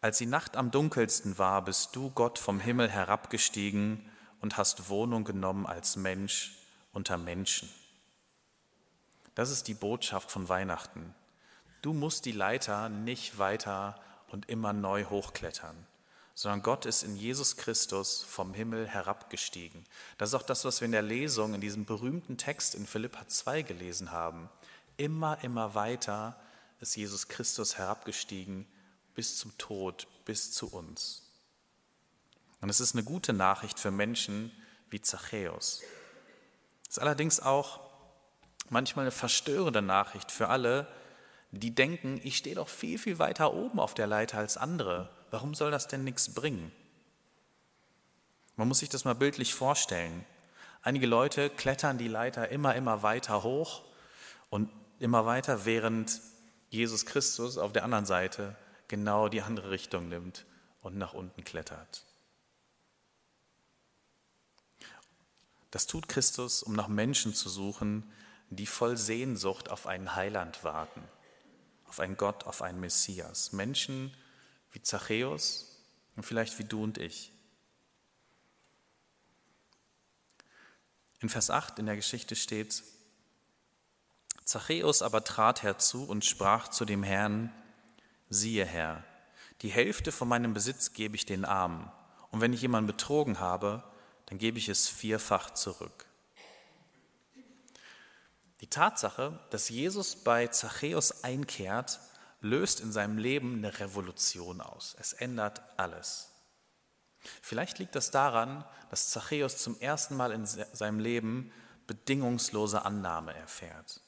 als 0.00 0.18
die 0.18 0.26
Nacht 0.26 0.56
am 0.56 0.72
dunkelsten 0.72 1.38
war, 1.38 1.62
bist 1.62 1.94
du 1.94 2.10
Gott 2.10 2.40
vom 2.40 2.58
Himmel 2.58 2.90
herabgestiegen 2.90 4.09
und 4.40 4.56
hast 4.56 4.88
Wohnung 4.88 5.24
genommen 5.24 5.66
als 5.66 5.96
Mensch 5.96 6.56
unter 6.92 7.18
Menschen. 7.18 7.68
Das 9.34 9.50
ist 9.50 9.68
die 9.68 9.74
Botschaft 9.74 10.30
von 10.30 10.48
Weihnachten. 10.48 11.14
Du 11.82 11.92
musst 11.92 12.24
die 12.24 12.32
Leiter 12.32 12.88
nicht 12.88 13.38
weiter 13.38 13.98
und 14.28 14.48
immer 14.48 14.72
neu 14.72 15.04
hochklettern, 15.04 15.86
sondern 16.34 16.62
Gott 16.62 16.84
ist 16.84 17.02
in 17.02 17.16
Jesus 17.16 17.56
Christus 17.56 18.22
vom 18.22 18.52
Himmel 18.54 18.86
herabgestiegen. 18.86 19.84
Das 20.18 20.30
ist 20.30 20.34
auch 20.34 20.42
das, 20.42 20.64
was 20.64 20.80
wir 20.80 20.86
in 20.86 20.92
der 20.92 21.02
Lesung, 21.02 21.54
in 21.54 21.60
diesem 21.60 21.84
berühmten 21.84 22.36
Text 22.36 22.74
in 22.74 22.86
Philippa 22.86 23.26
2 23.28 23.62
gelesen 23.62 24.10
haben. 24.10 24.50
Immer, 24.96 25.42
immer 25.42 25.74
weiter 25.74 26.38
ist 26.80 26.96
Jesus 26.96 27.28
Christus 27.28 27.78
herabgestiegen 27.78 28.66
bis 29.14 29.38
zum 29.38 29.56
Tod, 29.58 30.06
bis 30.24 30.52
zu 30.52 30.68
uns. 30.68 31.29
Und 32.60 32.68
es 32.68 32.80
ist 32.80 32.94
eine 32.94 33.04
gute 33.04 33.32
Nachricht 33.32 33.78
für 33.78 33.90
Menschen 33.90 34.52
wie 34.90 35.00
Zachäus. 35.00 35.82
Es 36.82 36.96
ist 36.96 36.98
allerdings 36.98 37.40
auch 37.40 37.80
manchmal 38.68 39.04
eine 39.04 39.12
verstörende 39.12 39.82
Nachricht 39.82 40.30
für 40.30 40.48
alle, 40.48 40.86
die 41.52 41.74
denken, 41.74 42.20
ich 42.22 42.36
stehe 42.36 42.56
doch 42.56 42.68
viel, 42.68 42.98
viel 42.98 43.18
weiter 43.18 43.54
oben 43.54 43.80
auf 43.80 43.94
der 43.94 44.06
Leiter 44.06 44.38
als 44.38 44.56
andere. 44.56 45.10
Warum 45.30 45.54
soll 45.54 45.70
das 45.70 45.88
denn 45.88 46.04
nichts 46.04 46.32
bringen? 46.32 46.70
Man 48.56 48.68
muss 48.68 48.80
sich 48.80 48.88
das 48.88 49.04
mal 49.04 49.14
bildlich 49.14 49.54
vorstellen. 49.54 50.24
Einige 50.82 51.06
Leute 51.06 51.50
klettern 51.50 51.98
die 51.98 52.08
Leiter 52.08 52.48
immer, 52.50 52.74
immer 52.74 53.02
weiter 53.02 53.42
hoch 53.42 53.82
und 54.48 54.70
immer 54.98 55.26
weiter, 55.26 55.64
während 55.64 56.20
Jesus 56.68 57.06
Christus 57.06 57.58
auf 57.58 57.72
der 57.72 57.84
anderen 57.84 58.06
Seite 58.06 58.56
genau 58.86 59.28
die 59.28 59.42
andere 59.42 59.70
Richtung 59.70 60.08
nimmt 60.08 60.44
und 60.82 60.96
nach 60.96 61.14
unten 61.14 61.42
klettert. 61.42 62.04
Das 65.70 65.86
tut 65.86 66.08
Christus, 66.08 66.62
um 66.62 66.74
nach 66.74 66.88
Menschen 66.88 67.34
zu 67.34 67.48
suchen, 67.48 68.10
die 68.50 68.66
voll 68.66 68.96
Sehnsucht 68.96 69.70
auf 69.70 69.86
einen 69.86 70.16
Heiland 70.16 70.64
warten, 70.64 71.02
auf 71.86 72.00
einen 72.00 72.16
Gott, 72.16 72.44
auf 72.44 72.62
einen 72.62 72.80
Messias. 72.80 73.52
Menschen 73.52 74.12
wie 74.72 74.82
Zachäus 74.82 75.78
und 76.16 76.24
vielleicht 76.24 76.58
wie 76.58 76.64
du 76.64 76.82
und 76.82 76.98
ich. 76.98 77.32
In 81.20 81.28
Vers 81.28 81.50
8 81.50 81.78
in 81.78 81.86
der 81.86 81.96
Geschichte 81.96 82.34
steht, 82.34 82.82
Zachäus 84.44 85.02
aber 85.02 85.22
trat 85.22 85.62
herzu 85.62 86.04
und 86.04 86.24
sprach 86.24 86.68
zu 86.68 86.84
dem 86.84 87.04
Herrn, 87.04 87.52
siehe 88.30 88.64
Herr, 88.64 89.04
die 89.62 89.68
Hälfte 89.68 90.10
von 90.10 90.26
meinem 90.26 90.54
Besitz 90.54 90.92
gebe 90.92 91.14
ich 91.14 91.26
den 91.26 91.44
Armen, 91.44 91.90
und 92.30 92.40
wenn 92.40 92.52
ich 92.52 92.62
jemanden 92.62 92.86
betrogen 92.86 93.38
habe, 93.38 93.84
dann 94.30 94.38
gebe 94.38 94.58
ich 94.58 94.68
es 94.68 94.88
vierfach 94.88 95.50
zurück. 95.50 96.06
Die 98.60 98.70
Tatsache, 98.70 99.38
dass 99.50 99.68
Jesus 99.68 100.14
bei 100.14 100.46
Zachäus 100.46 101.24
einkehrt, 101.24 101.98
löst 102.40 102.80
in 102.80 102.92
seinem 102.92 103.18
Leben 103.18 103.56
eine 103.56 103.80
Revolution 103.80 104.60
aus. 104.60 104.94
Es 105.00 105.12
ändert 105.12 105.60
alles. 105.76 106.30
Vielleicht 107.42 107.80
liegt 107.80 107.96
das 107.96 108.12
daran, 108.12 108.64
dass 108.88 109.10
Zachäus 109.10 109.58
zum 109.58 109.78
ersten 109.80 110.16
Mal 110.16 110.30
in 110.30 110.46
seinem 110.46 111.00
Leben 111.00 111.52
bedingungslose 111.88 112.84
Annahme 112.84 113.34
erfährt. 113.34 114.00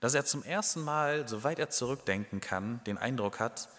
Dass 0.00 0.12
er 0.12 0.26
zum 0.26 0.44
ersten 0.44 0.82
Mal, 0.82 1.26
soweit 1.26 1.58
er 1.58 1.70
zurückdenken 1.70 2.40
kann, 2.40 2.84
den 2.84 2.98
Eindruck 2.98 3.40
hat, 3.40 3.70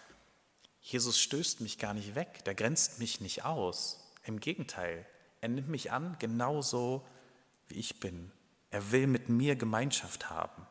Jesus 0.81 1.19
stößt 1.19 1.62
mich 1.62 1.77
gar 1.77 1.93
nicht 1.93 2.15
weg, 2.15 2.43
der 2.45 2.55
grenzt 2.55 2.97
mich 2.97 3.21
nicht 3.21 3.45
aus. 3.45 4.01
Im 4.23 4.39
Gegenteil, 4.39 5.05
er 5.41 5.49
nimmt 5.49 5.69
mich 5.69 5.91
an, 5.91 6.15
genauso 6.19 7.05
wie 7.67 7.79
ich 7.79 7.99
bin. 7.99 8.31
Er 8.69 8.91
will 8.91 9.07
mit 9.07 9.29
mir 9.29 9.55
Gemeinschaft 9.55 10.29
haben. 10.29 10.67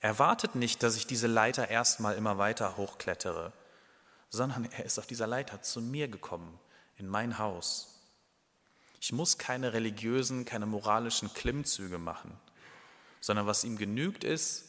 Er 0.00 0.18
wartet 0.18 0.54
nicht, 0.54 0.82
dass 0.82 0.96
ich 0.96 1.06
diese 1.06 1.26
Leiter 1.26 1.68
erstmal 1.68 2.16
immer 2.16 2.38
weiter 2.38 2.76
hochklettere, 2.76 3.52
sondern 4.30 4.64
er 4.64 4.84
ist 4.84 4.98
auf 4.98 5.06
dieser 5.06 5.26
Leiter 5.26 5.60
zu 5.60 5.82
mir 5.82 6.08
gekommen, 6.08 6.58
in 6.96 7.06
mein 7.06 7.38
Haus. 7.38 8.00
Ich 9.00 9.12
muss 9.12 9.38
keine 9.38 9.72
religiösen, 9.72 10.44
keine 10.44 10.66
moralischen 10.66 11.32
Klimmzüge 11.32 11.98
machen, 11.98 12.38
sondern 13.20 13.46
was 13.46 13.64
ihm 13.64 13.76
genügt 13.76 14.24
ist, 14.24 14.64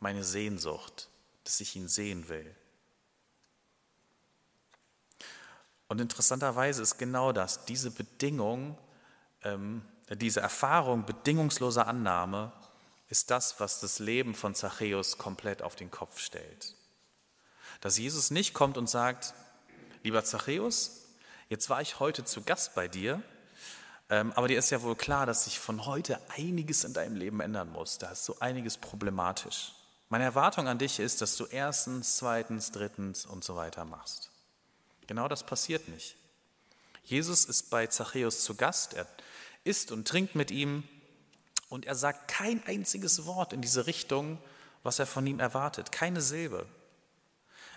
meine 0.00 0.24
Sehnsucht, 0.24 1.08
dass 1.44 1.60
ich 1.60 1.76
ihn 1.76 1.88
sehen 1.88 2.28
will. 2.28 2.54
Und 5.88 6.00
interessanterweise 6.00 6.82
ist 6.82 6.98
genau 6.98 7.32
das, 7.32 7.64
diese 7.66 7.90
Bedingung, 7.90 8.78
ähm, 9.42 9.82
diese 10.10 10.40
Erfahrung 10.40 11.04
bedingungsloser 11.04 11.86
Annahme, 11.86 12.52
ist 13.08 13.30
das, 13.30 13.60
was 13.60 13.80
das 13.80 13.98
Leben 13.98 14.34
von 14.34 14.54
Zachäus 14.54 15.18
komplett 15.18 15.62
auf 15.62 15.76
den 15.76 15.90
Kopf 15.90 16.18
stellt. 16.18 16.74
Dass 17.80 17.98
Jesus 17.98 18.30
nicht 18.30 18.54
kommt 18.54 18.78
und 18.78 18.88
sagt, 18.88 19.34
lieber 20.02 20.24
Zachäus, 20.24 21.06
jetzt 21.48 21.68
war 21.68 21.82
ich 21.82 22.00
heute 22.00 22.24
zu 22.24 22.42
Gast 22.42 22.74
bei 22.74 22.88
dir, 22.88 23.22
ähm, 24.10 24.32
aber 24.34 24.48
dir 24.48 24.58
ist 24.58 24.70
ja 24.70 24.82
wohl 24.82 24.96
klar, 24.96 25.26
dass 25.26 25.44
sich 25.44 25.58
von 25.58 25.86
heute 25.86 26.18
einiges 26.36 26.84
in 26.84 26.92
deinem 26.92 27.16
Leben 27.16 27.40
ändern 27.40 27.70
muss. 27.72 27.98
Da 27.98 28.10
ist 28.10 28.24
so 28.24 28.38
einiges 28.40 28.76
problematisch. 28.76 29.72
Meine 30.08 30.24
Erwartung 30.24 30.68
an 30.68 30.78
dich 30.78 30.98
ist, 30.98 31.22
dass 31.22 31.36
du 31.36 31.46
erstens, 31.46 32.16
zweitens, 32.16 32.70
drittens 32.70 33.26
und 33.26 33.44
so 33.44 33.56
weiter 33.56 33.84
machst. 33.84 34.30
Genau 35.06 35.28
das 35.28 35.44
passiert 35.44 35.88
nicht. 35.88 36.16
Jesus 37.04 37.44
ist 37.44 37.70
bei 37.70 37.86
Zachäus 37.86 38.44
zu 38.44 38.54
Gast, 38.54 38.94
er 38.94 39.06
isst 39.64 39.92
und 39.92 40.08
trinkt 40.08 40.34
mit 40.34 40.50
ihm 40.50 40.84
und 41.68 41.86
er 41.86 41.94
sagt 41.94 42.28
kein 42.28 42.64
einziges 42.66 43.26
Wort 43.26 43.52
in 43.52 43.60
diese 43.60 43.86
Richtung, 43.86 44.38
was 44.82 44.98
er 44.98 45.06
von 45.06 45.26
ihm 45.26 45.40
erwartet, 45.40 45.92
keine 45.92 46.20
Silbe. 46.20 46.66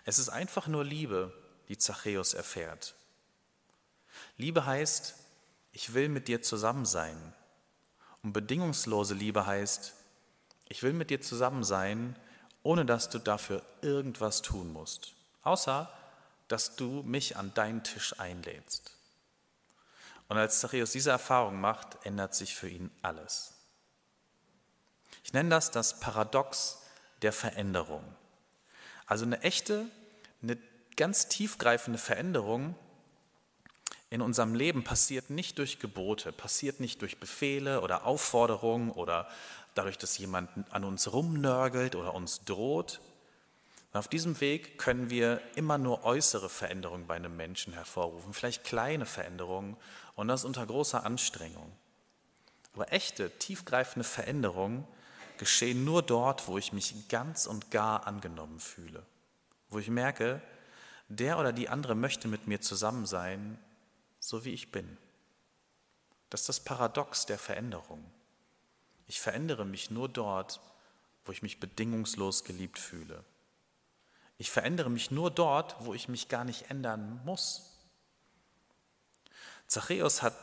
Es 0.05 0.19
ist 0.19 0.29
einfach 0.29 0.67
nur 0.67 0.85
Liebe, 0.85 1.33
die 1.67 1.77
Zachäus 1.77 2.33
erfährt. 2.33 2.95
Liebe 4.37 4.65
heißt, 4.65 5.15
ich 5.71 5.93
will 5.93 6.09
mit 6.09 6.27
dir 6.27 6.41
zusammen 6.41 6.85
sein. 6.85 7.33
Und 8.23 8.33
bedingungslose 8.33 9.13
Liebe 9.13 9.45
heißt, 9.45 9.93
ich 10.69 10.83
will 10.83 10.93
mit 10.93 11.09
dir 11.09 11.21
zusammen 11.21 11.63
sein, 11.63 12.15
ohne 12.63 12.85
dass 12.85 13.09
du 13.09 13.19
dafür 13.19 13.61
irgendwas 13.81 14.41
tun 14.41 14.71
musst. 14.71 15.13
Außer, 15.43 15.89
dass 16.47 16.75
du 16.75 17.03
mich 17.03 17.37
an 17.37 17.53
deinen 17.53 17.83
Tisch 17.83 18.19
einlädst. 18.19 18.91
Und 20.29 20.37
als 20.37 20.59
Zachäus 20.59 20.91
diese 20.91 21.11
Erfahrung 21.11 21.59
macht, 21.59 22.05
ändert 22.05 22.35
sich 22.35 22.55
für 22.55 22.69
ihn 22.69 22.91
alles. 23.01 23.53
Ich 25.23 25.33
nenne 25.33 25.49
das 25.49 25.71
das 25.71 25.99
Paradox 25.99 26.81
der 27.21 27.33
Veränderung. 27.33 28.03
Also 29.05 29.25
eine 29.25 29.41
echte, 29.41 29.85
eine 30.41 30.57
ganz 30.95 31.27
tiefgreifende 31.27 31.99
Veränderung 31.99 32.75
in 34.09 34.21
unserem 34.21 34.55
Leben 34.55 34.83
passiert 34.83 35.29
nicht 35.29 35.57
durch 35.57 35.79
Gebote, 35.79 36.31
passiert 36.31 36.79
nicht 36.79 37.01
durch 37.01 37.19
Befehle 37.19 37.81
oder 37.81 38.05
Aufforderungen 38.05 38.91
oder 38.91 39.27
dadurch, 39.75 39.97
dass 39.97 40.17
jemand 40.17 40.49
an 40.71 40.83
uns 40.83 41.11
rumnörgelt 41.11 41.95
oder 41.95 42.13
uns 42.13 42.43
droht, 42.45 43.01
Und 43.91 43.99
auf 43.99 44.07
diesem 44.07 44.39
Weg 44.41 44.77
können 44.77 45.09
wir 45.09 45.41
immer 45.55 45.77
nur 45.77 46.03
äußere 46.03 46.49
Veränderungen 46.49 47.07
bei 47.07 47.15
einem 47.15 47.35
Menschen 47.35 47.73
hervorrufen, 47.73 48.33
vielleicht 48.33 48.63
kleine 48.63 49.05
Veränderungen 49.05 49.77
und 50.15 50.27
das 50.27 50.45
unter 50.45 50.65
großer 50.65 51.05
Anstrengung. 51.05 51.71
Aber 52.73 52.91
echte, 52.91 53.31
tiefgreifende 53.39 54.03
Veränderungen 54.03 54.87
geschehen 55.37 55.83
nur 55.83 56.03
dort, 56.03 56.47
wo 56.47 56.57
ich 56.57 56.73
mich 56.73 57.07
ganz 57.09 57.45
und 57.45 57.71
gar 57.71 58.05
angenommen 58.05 58.59
fühle, 58.59 59.05
wo 59.69 59.79
ich 59.79 59.89
merke, 59.89 60.41
der 61.07 61.39
oder 61.39 61.53
die 61.53 61.69
andere 61.69 61.95
möchte 61.95 62.27
mit 62.27 62.47
mir 62.47 62.59
zusammen 62.59 63.05
sein, 63.05 63.57
so 64.19 64.43
wie 64.43 64.53
ich 64.53 64.71
bin. 64.71 64.97
Das 66.29 66.41
ist 66.41 66.49
das 66.49 66.59
Paradox 66.59 67.25
der 67.25 67.37
Veränderung. 67.37 68.03
Ich 69.07 69.21
verändere 69.21 69.65
mich 69.65 69.89
nur 69.89 70.09
dort, 70.09 70.59
wo 71.23 71.31
ich 71.31 71.41
mich 71.41 71.59
bedingungslos 71.59 72.43
geliebt 72.43 72.77
fühle. 72.77 73.23
Ich 74.37 74.51
verändere 74.51 74.89
mich 74.89 75.11
nur 75.11 75.31
dort, 75.31 75.75
wo 75.79 75.93
ich 75.93 76.07
mich 76.07 76.27
gar 76.27 76.43
nicht 76.43 76.69
ändern 76.69 77.21
muss. 77.25 77.73
Zachäus 79.67 80.21
hat 80.21 80.35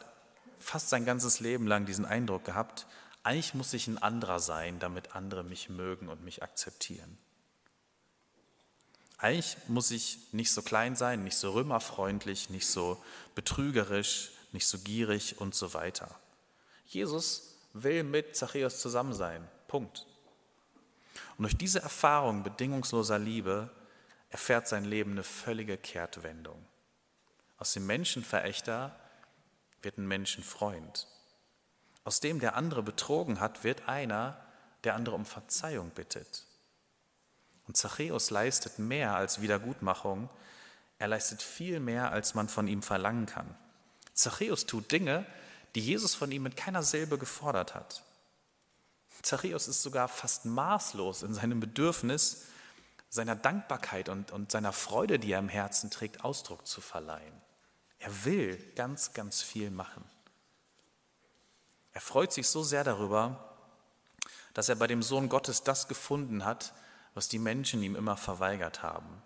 fast 0.58 0.88
sein 0.88 1.04
ganzes 1.04 1.40
Leben 1.40 1.66
lang 1.66 1.86
diesen 1.86 2.04
Eindruck 2.04 2.44
gehabt, 2.44 2.86
eigentlich 3.22 3.54
muss 3.54 3.72
ich 3.72 3.86
ein 3.88 3.98
anderer 3.98 4.38
sein, 4.38 4.78
damit 4.78 5.16
andere 5.16 5.44
mich 5.44 5.70
mögen 5.70 6.08
und 6.08 6.22
mich 6.22 6.42
akzeptieren. 6.42 7.16
Eigentlich 9.16 9.56
muss 9.68 9.90
ich 9.90 10.18
nicht 10.32 10.52
so 10.52 10.60
klein 10.60 10.94
sein, 10.94 11.24
nicht 11.24 11.36
so 11.36 11.52
römerfreundlich, 11.52 12.50
nicht 12.50 12.66
so 12.66 13.02
betrügerisch, 13.34 14.32
nicht 14.52 14.66
so 14.66 14.78
gierig 14.78 15.40
und 15.40 15.54
so 15.54 15.72
weiter. 15.72 16.14
Jesus 16.86 17.56
will 17.72 18.04
mit 18.04 18.36
Zachäus 18.36 18.80
zusammen 18.80 19.14
sein. 19.14 19.48
Punkt. 19.68 20.06
Und 21.38 21.44
durch 21.44 21.56
diese 21.56 21.80
Erfahrung 21.80 22.42
bedingungsloser 22.42 23.18
Liebe 23.18 23.70
erfährt 24.34 24.66
sein 24.66 24.84
Leben 24.84 25.12
eine 25.12 25.22
völlige 25.22 25.76
Kehrtwendung. 25.78 26.66
Aus 27.56 27.72
dem 27.72 27.86
Menschenverächter 27.86 28.98
wird 29.80 29.96
ein 29.96 30.08
Menschenfreund. 30.08 31.06
Aus 32.02 32.18
dem, 32.18 32.40
der 32.40 32.56
andere 32.56 32.82
betrogen 32.82 33.38
hat, 33.38 33.62
wird 33.62 33.88
einer, 33.88 34.44
der 34.82 34.96
andere 34.96 35.14
um 35.14 35.24
Verzeihung 35.24 35.90
bittet. 35.90 36.46
Und 37.68 37.76
Zachäus 37.76 38.30
leistet 38.30 38.80
mehr 38.80 39.14
als 39.14 39.40
Wiedergutmachung, 39.40 40.28
er 40.98 41.06
leistet 41.06 41.40
viel 41.40 41.78
mehr, 41.78 42.10
als 42.10 42.34
man 42.34 42.48
von 42.48 42.66
ihm 42.66 42.82
verlangen 42.82 43.26
kann. 43.26 43.54
Zachäus 44.14 44.66
tut 44.66 44.90
Dinge, 44.90 45.24
die 45.76 45.80
Jesus 45.80 46.16
von 46.16 46.32
ihm 46.32 46.42
mit 46.42 46.56
keiner 46.56 46.82
Silbe 46.82 47.18
gefordert 47.18 47.76
hat. 47.76 48.02
Zachäus 49.22 49.68
ist 49.68 49.84
sogar 49.84 50.08
fast 50.08 50.44
maßlos 50.44 51.22
in 51.22 51.34
seinem 51.34 51.60
Bedürfnis, 51.60 52.48
seiner 53.14 53.36
Dankbarkeit 53.36 54.08
und, 54.08 54.32
und 54.32 54.50
seiner 54.50 54.72
Freude, 54.72 55.20
die 55.20 55.30
er 55.30 55.38
im 55.38 55.48
Herzen 55.48 55.88
trägt, 55.88 56.24
Ausdruck 56.24 56.66
zu 56.66 56.80
verleihen. 56.80 57.40
Er 58.00 58.24
will 58.24 58.56
ganz, 58.74 59.12
ganz 59.12 59.40
viel 59.40 59.70
machen. 59.70 60.04
Er 61.92 62.00
freut 62.00 62.32
sich 62.32 62.48
so 62.48 62.64
sehr 62.64 62.82
darüber, 62.82 63.54
dass 64.52 64.68
er 64.68 64.74
bei 64.74 64.88
dem 64.88 65.00
Sohn 65.00 65.28
Gottes 65.28 65.62
das 65.62 65.86
gefunden 65.86 66.44
hat, 66.44 66.74
was 67.14 67.28
die 67.28 67.38
Menschen 67.38 67.84
ihm 67.84 67.94
immer 67.94 68.16
verweigert 68.16 68.82
haben, 68.82 69.22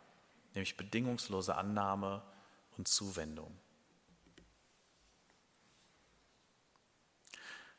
nämlich 0.53 0.77
bedingungslose 0.77 1.55
Annahme 1.55 2.22
und 2.77 2.88
Zuwendung. 2.88 3.59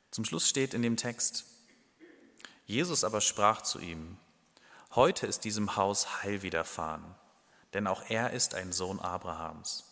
Zum 0.10 0.26
Schluss 0.26 0.50
steht 0.50 0.74
in 0.74 0.82
dem 0.82 0.98
Text, 0.98 1.46
Jesus 2.66 3.04
aber 3.04 3.22
sprach 3.22 3.62
zu 3.62 3.78
ihm, 3.78 4.18
Heute 4.96 5.28
ist 5.28 5.44
diesem 5.44 5.76
Haus 5.76 6.24
Heil 6.24 6.42
widerfahren, 6.42 7.16
denn 7.74 7.86
auch 7.86 8.10
er 8.10 8.32
ist 8.32 8.56
ein 8.56 8.72
Sohn 8.72 9.00
Abrahams. 9.00 9.86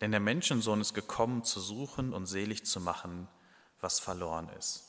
Denn 0.00 0.10
der 0.10 0.20
Menschensohn 0.20 0.80
ist 0.80 0.94
gekommen, 0.94 1.44
zu 1.44 1.60
suchen 1.60 2.12
und 2.12 2.26
selig 2.26 2.64
zu 2.64 2.80
machen, 2.80 3.28
was 3.80 4.00
verloren 4.00 4.48
ist. 4.58 4.84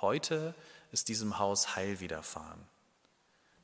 Heute 0.00 0.54
ist 0.90 1.08
diesem 1.08 1.38
Haus 1.38 1.76
Heil 1.76 2.00
widerfahren. 2.00 2.66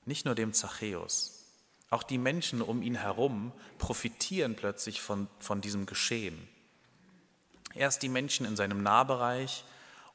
Nicht 0.05 0.27
nur 0.27 0.35
dem 0.35 0.53
Zachäus, 0.53 1.45
auch 1.89 2.03
die 2.03 2.19
Menschen 2.19 2.61
um 2.61 2.83
ihn 2.83 2.97
herum 2.97 3.53
profitieren 3.79 4.57
plötzlich 4.57 5.01
von, 5.01 5.27
von 5.39 5.63
diesem 5.63 5.87
Geschehen. 5.87 6.49
Erst 7.73 8.03
die 8.03 8.09
Menschen 8.11 8.45
in 8.45 8.57
seinem 8.57 8.83
Nahbereich, 8.83 9.65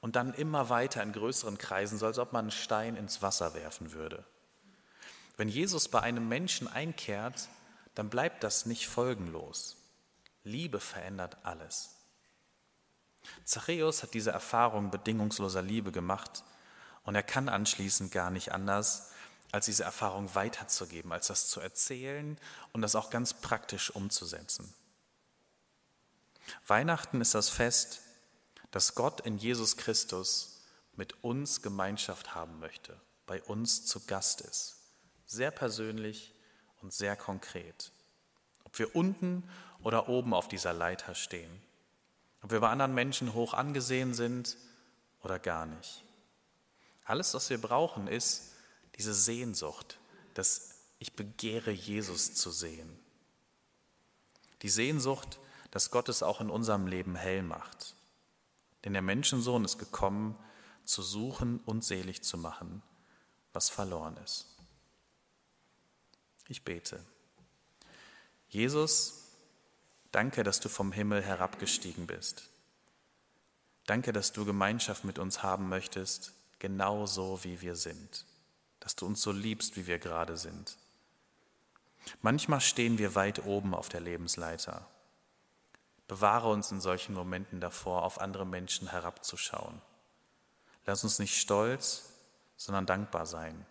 und 0.01 0.15
dann 0.15 0.33
immer 0.33 0.69
weiter 0.69 1.03
in 1.03 1.11
größeren 1.11 1.57
Kreisen, 1.57 1.97
so 1.97 2.05
als 2.05 2.19
ob 2.19 2.33
man 2.33 2.45
einen 2.45 2.51
Stein 2.51 2.95
ins 2.95 3.21
Wasser 3.21 3.53
werfen 3.53 3.91
würde. 3.93 4.23
Wenn 5.37 5.49
Jesus 5.49 5.87
bei 5.87 6.01
einem 6.01 6.27
Menschen 6.27 6.67
einkehrt, 6.67 7.49
dann 7.95 8.09
bleibt 8.09 8.43
das 8.43 8.65
nicht 8.65 8.87
folgenlos. 8.87 9.77
Liebe 10.43 10.79
verändert 10.79 11.37
alles. 11.43 11.95
Zachäus 13.43 14.03
hat 14.03 14.13
diese 14.13 14.31
Erfahrung 14.31 14.91
bedingungsloser 14.91 15.61
Liebe 15.61 15.91
gemacht 15.91 16.43
und 17.03 17.15
er 17.15 17.23
kann 17.23 17.49
anschließend 17.49 18.11
gar 18.11 18.29
nicht 18.29 18.51
anders, 18.51 19.11
als 19.51 19.65
diese 19.65 19.83
Erfahrung 19.83 20.33
weiterzugeben, 20.35 21.11
als 21.11 21.27
das 21.27 21.49
zu 21.49 21.59
erzählen 21.59 22.37
und 22.71 22.81
das 22.81 22.95
auch 22.95 23.09
ganz 23.09 23.33
praktisch 23.33 23.89
umzusetzen. 23.89 24.73
Weihnachten 26.67 27.21
ist 27.21 27.35
das 27.35 27.49
Fest, 27.49 28.01
dass 28.71 28.95
Gott 28.95 29.21
in 29.21 29.37
Jesus 29.37 29.77
Christus 29.77 30.61
mit 30.95 31.23
uns 31.23 31.61
Gemeinschaft 31.61 32.35
haben 32.35 32.59
möchte, 32.59 32.99
bei 33.25 33.41
uns 33.43 33.85
zu 33.85 34.05
Gast 34.05 34.41
ist. 34.41 34.77
Sehr 35.25 35.51
persönlich 35.51 36.33
und 36.81 36.93
sehr 36.93 37.15
konkret. 37.15 37.91
Ob 38.63 38.77
wir 38.79 38.95
unten 38.95 39.49
oder 39.81 40.09
oben 40.09 40.33
auf 40.33 40.47
dieser 40.47 40.73
Leiter 40.73 41.15
stehen. 41.15 41.61
Ob 42.41 42.51
wir 42.51 42.59
bei 42.59 42.69
anderen 42.69 42.93
Menschen 42.93 43.33
hoch 43.33 43.53
angesehen 43.53 44.13
sind 44.13 44.57
oder 45.21 45.39
gar 45.39 45.65
nicht. 45.65 46.03
Alles, 47.05 47.33
was 47.33 47.49
wir 47.49 47.59
brauchen, 47.59 48.07
ist 48.07 48.53
diese 48.97 49.13
Sehnsucht, 49.13 49.99
dass 50.33 50.75
ich 50.99 51.13
begehre, 51.15 51.71
Jesus 51.71 52.35
zu 52.35 52.51
sehen. 52.51 52.99
Die 54.61 54.69
Sehnsucht, 54.69 55.39
dass 55.71 55.91
Gott 55.91 56.09
es 56.09 56.23
auch 56.23 56.41
in 56.41 56.49
unserem 56.49 56.87
Leben 56.87 57.15
hell 57.15 57.41
macht. 57.41 57.95
Denn 58.83 58.93
der 58.93 59.01
Menschensohn 59.01 59.65
ist 59.65 59.77
gekommen, 59.77 60.37
zu 60.83 61.01
suchen 61.01 61.59
und 61.65 61.83
selig 61.83 62.23
zu 62.23 62.37
machen, 62.37 62.81
was 63.53 63.69
verloren 63.69 64.17
ist. 64.23 64.47
Ich 66.47 66.63
bete. 66.63 67.05
Jesus, 68.47 69.25
danke, 70.11 70.43
dass 70.43 70.59
du 70.59 70.69
vom 70.69 70.91
Himmel 70.91 71.21
herabgestiegen 71.21 72.07
bist. 72.07 72.49
Danke, 73.85 74.13
dass 74.13 74.33
du 74.33 74.45
Gemeinschaft 74.45 75.03
mit 75.03 75.19
uns 75.19 75.43
haben 75.43 75.69
möchtest, 75.69 76.33
genauso 76.57 77.43
wie 77.43 77.61
wir 77.61 77.75
sind. 77.75 78.25
Dass 78.79 78.95
du 78.95 79.05
uns 79.05 79.21
so 79.21 79.31
liebst, 79.31 79.77
wie 79.77 79.87
wir 79.87 79.99
gerade 79.99 80.37
sind. 80.37 80.77
Manchmal 82.21 82.61
stehen 82.61 82.97
wir 82.97 83.13
weit 83.13 83.45
oben 83.45 83.75
auf 83.75 83.89
der 83.89 83.99
Lebensleiter 83.99 84.87
Bewahre 86.09 86.49
uns 86.49 86.71
in 86.71 86.81
solchen 86.81 87.13
Momenten 87.13 87.61
davor, 87.61 88.01
auf 88.03 88.19
andere 88.19 88.45
Menschen 88.45 88.89
herabzuschauen. 88.89 89.79
Lass 90.87 91.03
uns 91.03 91.19
nicht 91.19 91.39
stolz, 91.39 92.11
sondern 92.57 92.87
dankbar 92.87 93.27
sein. 93.27 93.63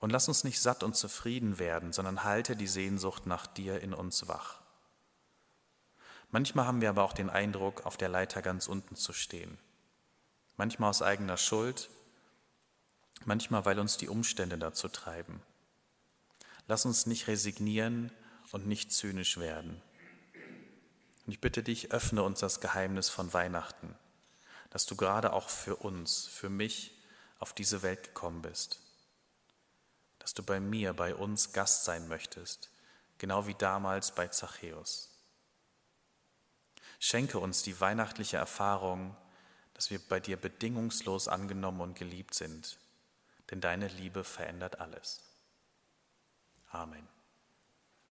Und 0.00 0.10
lass 0.10 0.28
uns 0.28 0.44
nicht 0.44 0.60
satt 0.60 0.82
und 0.82 0.94
zufrieden 0.94 1.58
werden, 1.58 1.94
sondern 1.94 2.24
halte 2.24 2.56
die 2.56 2.66
Sehnsucht 2.66 3.24
nach 3.24 3.46
dir 3.46 3.80
in 3.80 3.94
uns 3.94 4.28
wach. 4.28 4.60
Manchmal 6.30 6.66
haben 6.66 6.82
wir 6.82 6.90
aber 6.90 7.02
auch 7.02 7.14
den 7.14 7.30
Eindruck, 7.30 7.86
auf 7.86 7.96
der 7.96 8.10
Leiter 8.10 8.42
ganz 8.42 8.66
unten 8.66 8.94
zu 8.94 9.14
stehen. 9.14 9.56
Manchmal 10.58 10.90
aus 10.90 11.00
eigener 11.00 11.38
Schuld, 11.38 11.88
manchmal 13.24 13.64
weil 13.64 13.78
uns 13.78 13.96
die 13.96 14.10
Umstände 14.10 14.58
dazu 14.58 14.88
treiben. 14.88 15.40
Lass 16.68 16.84
uns 16.84 17.06
nicht 17.06 17.28
resignieren 17.28 18.12
und 18.52 18.66
nicht 18.66 18.92
zynisch 18.92 19.38
werden. 19.38 19.80
Und 21.24 21.32
ich 21.32 21.40
bitte 21.40 21.62
dich, 21.62 21.92
öffne 21.92 22.22
uns 22.22 22.40
das 22.40 22.60
Geheimnis 22.60 23.08
von 23.08 23.32
Weihnachten, 23.32 23.96
dass 24.70 24.86
du 24.86 24.96
gerade 24.96 25.32
auch 25.32 25.48
für 25.48 25.76
uns, 25.76 26.26
für 26.26 26.50
mich 26.50 26.92
auf 27.38 27.52
diese 27.52 27.82
Welt 27.82 28.02
gekommen 28.04 28.42
bist. 28.42 28.80
Dass 30.18 30.34
du 30.34 30.42
bei 30.42 30.60
mir, 30.60 30.92
bei 30.92 31.14
uns 31.14 31.52
Gast 31.52 31.84
sein 31.84 32.08
möchtest, 32.08 32.70
genau 33.18 33.46
wie 33.46 33.54
damals 33.54 34.14
bei 34.14 34.28
Zachäus. 34.28 35.10
Schenke 36.98 37.38
uns 37.38 37.62
die 37.62 37.80
weihnachtliche 37.80 38.36
Erfahrung, 38.36 39.16
dass 39.74 39.90
wir 39.90 39.98
bei 39.98 40.20
dir 40.20 40.36
bedingungslos 40.36 41.28
angenommen 41.28 41.80
und 41.80 41.98
geliebt 41.98 42.34
sind, 42.34 42.78
denn 43.50 43.60
deine 43.60 43.88
Liebe 43.88 44.24
verändert 44.24 44.80
alles. 44.80 45.20
Amen. 46.70 47.13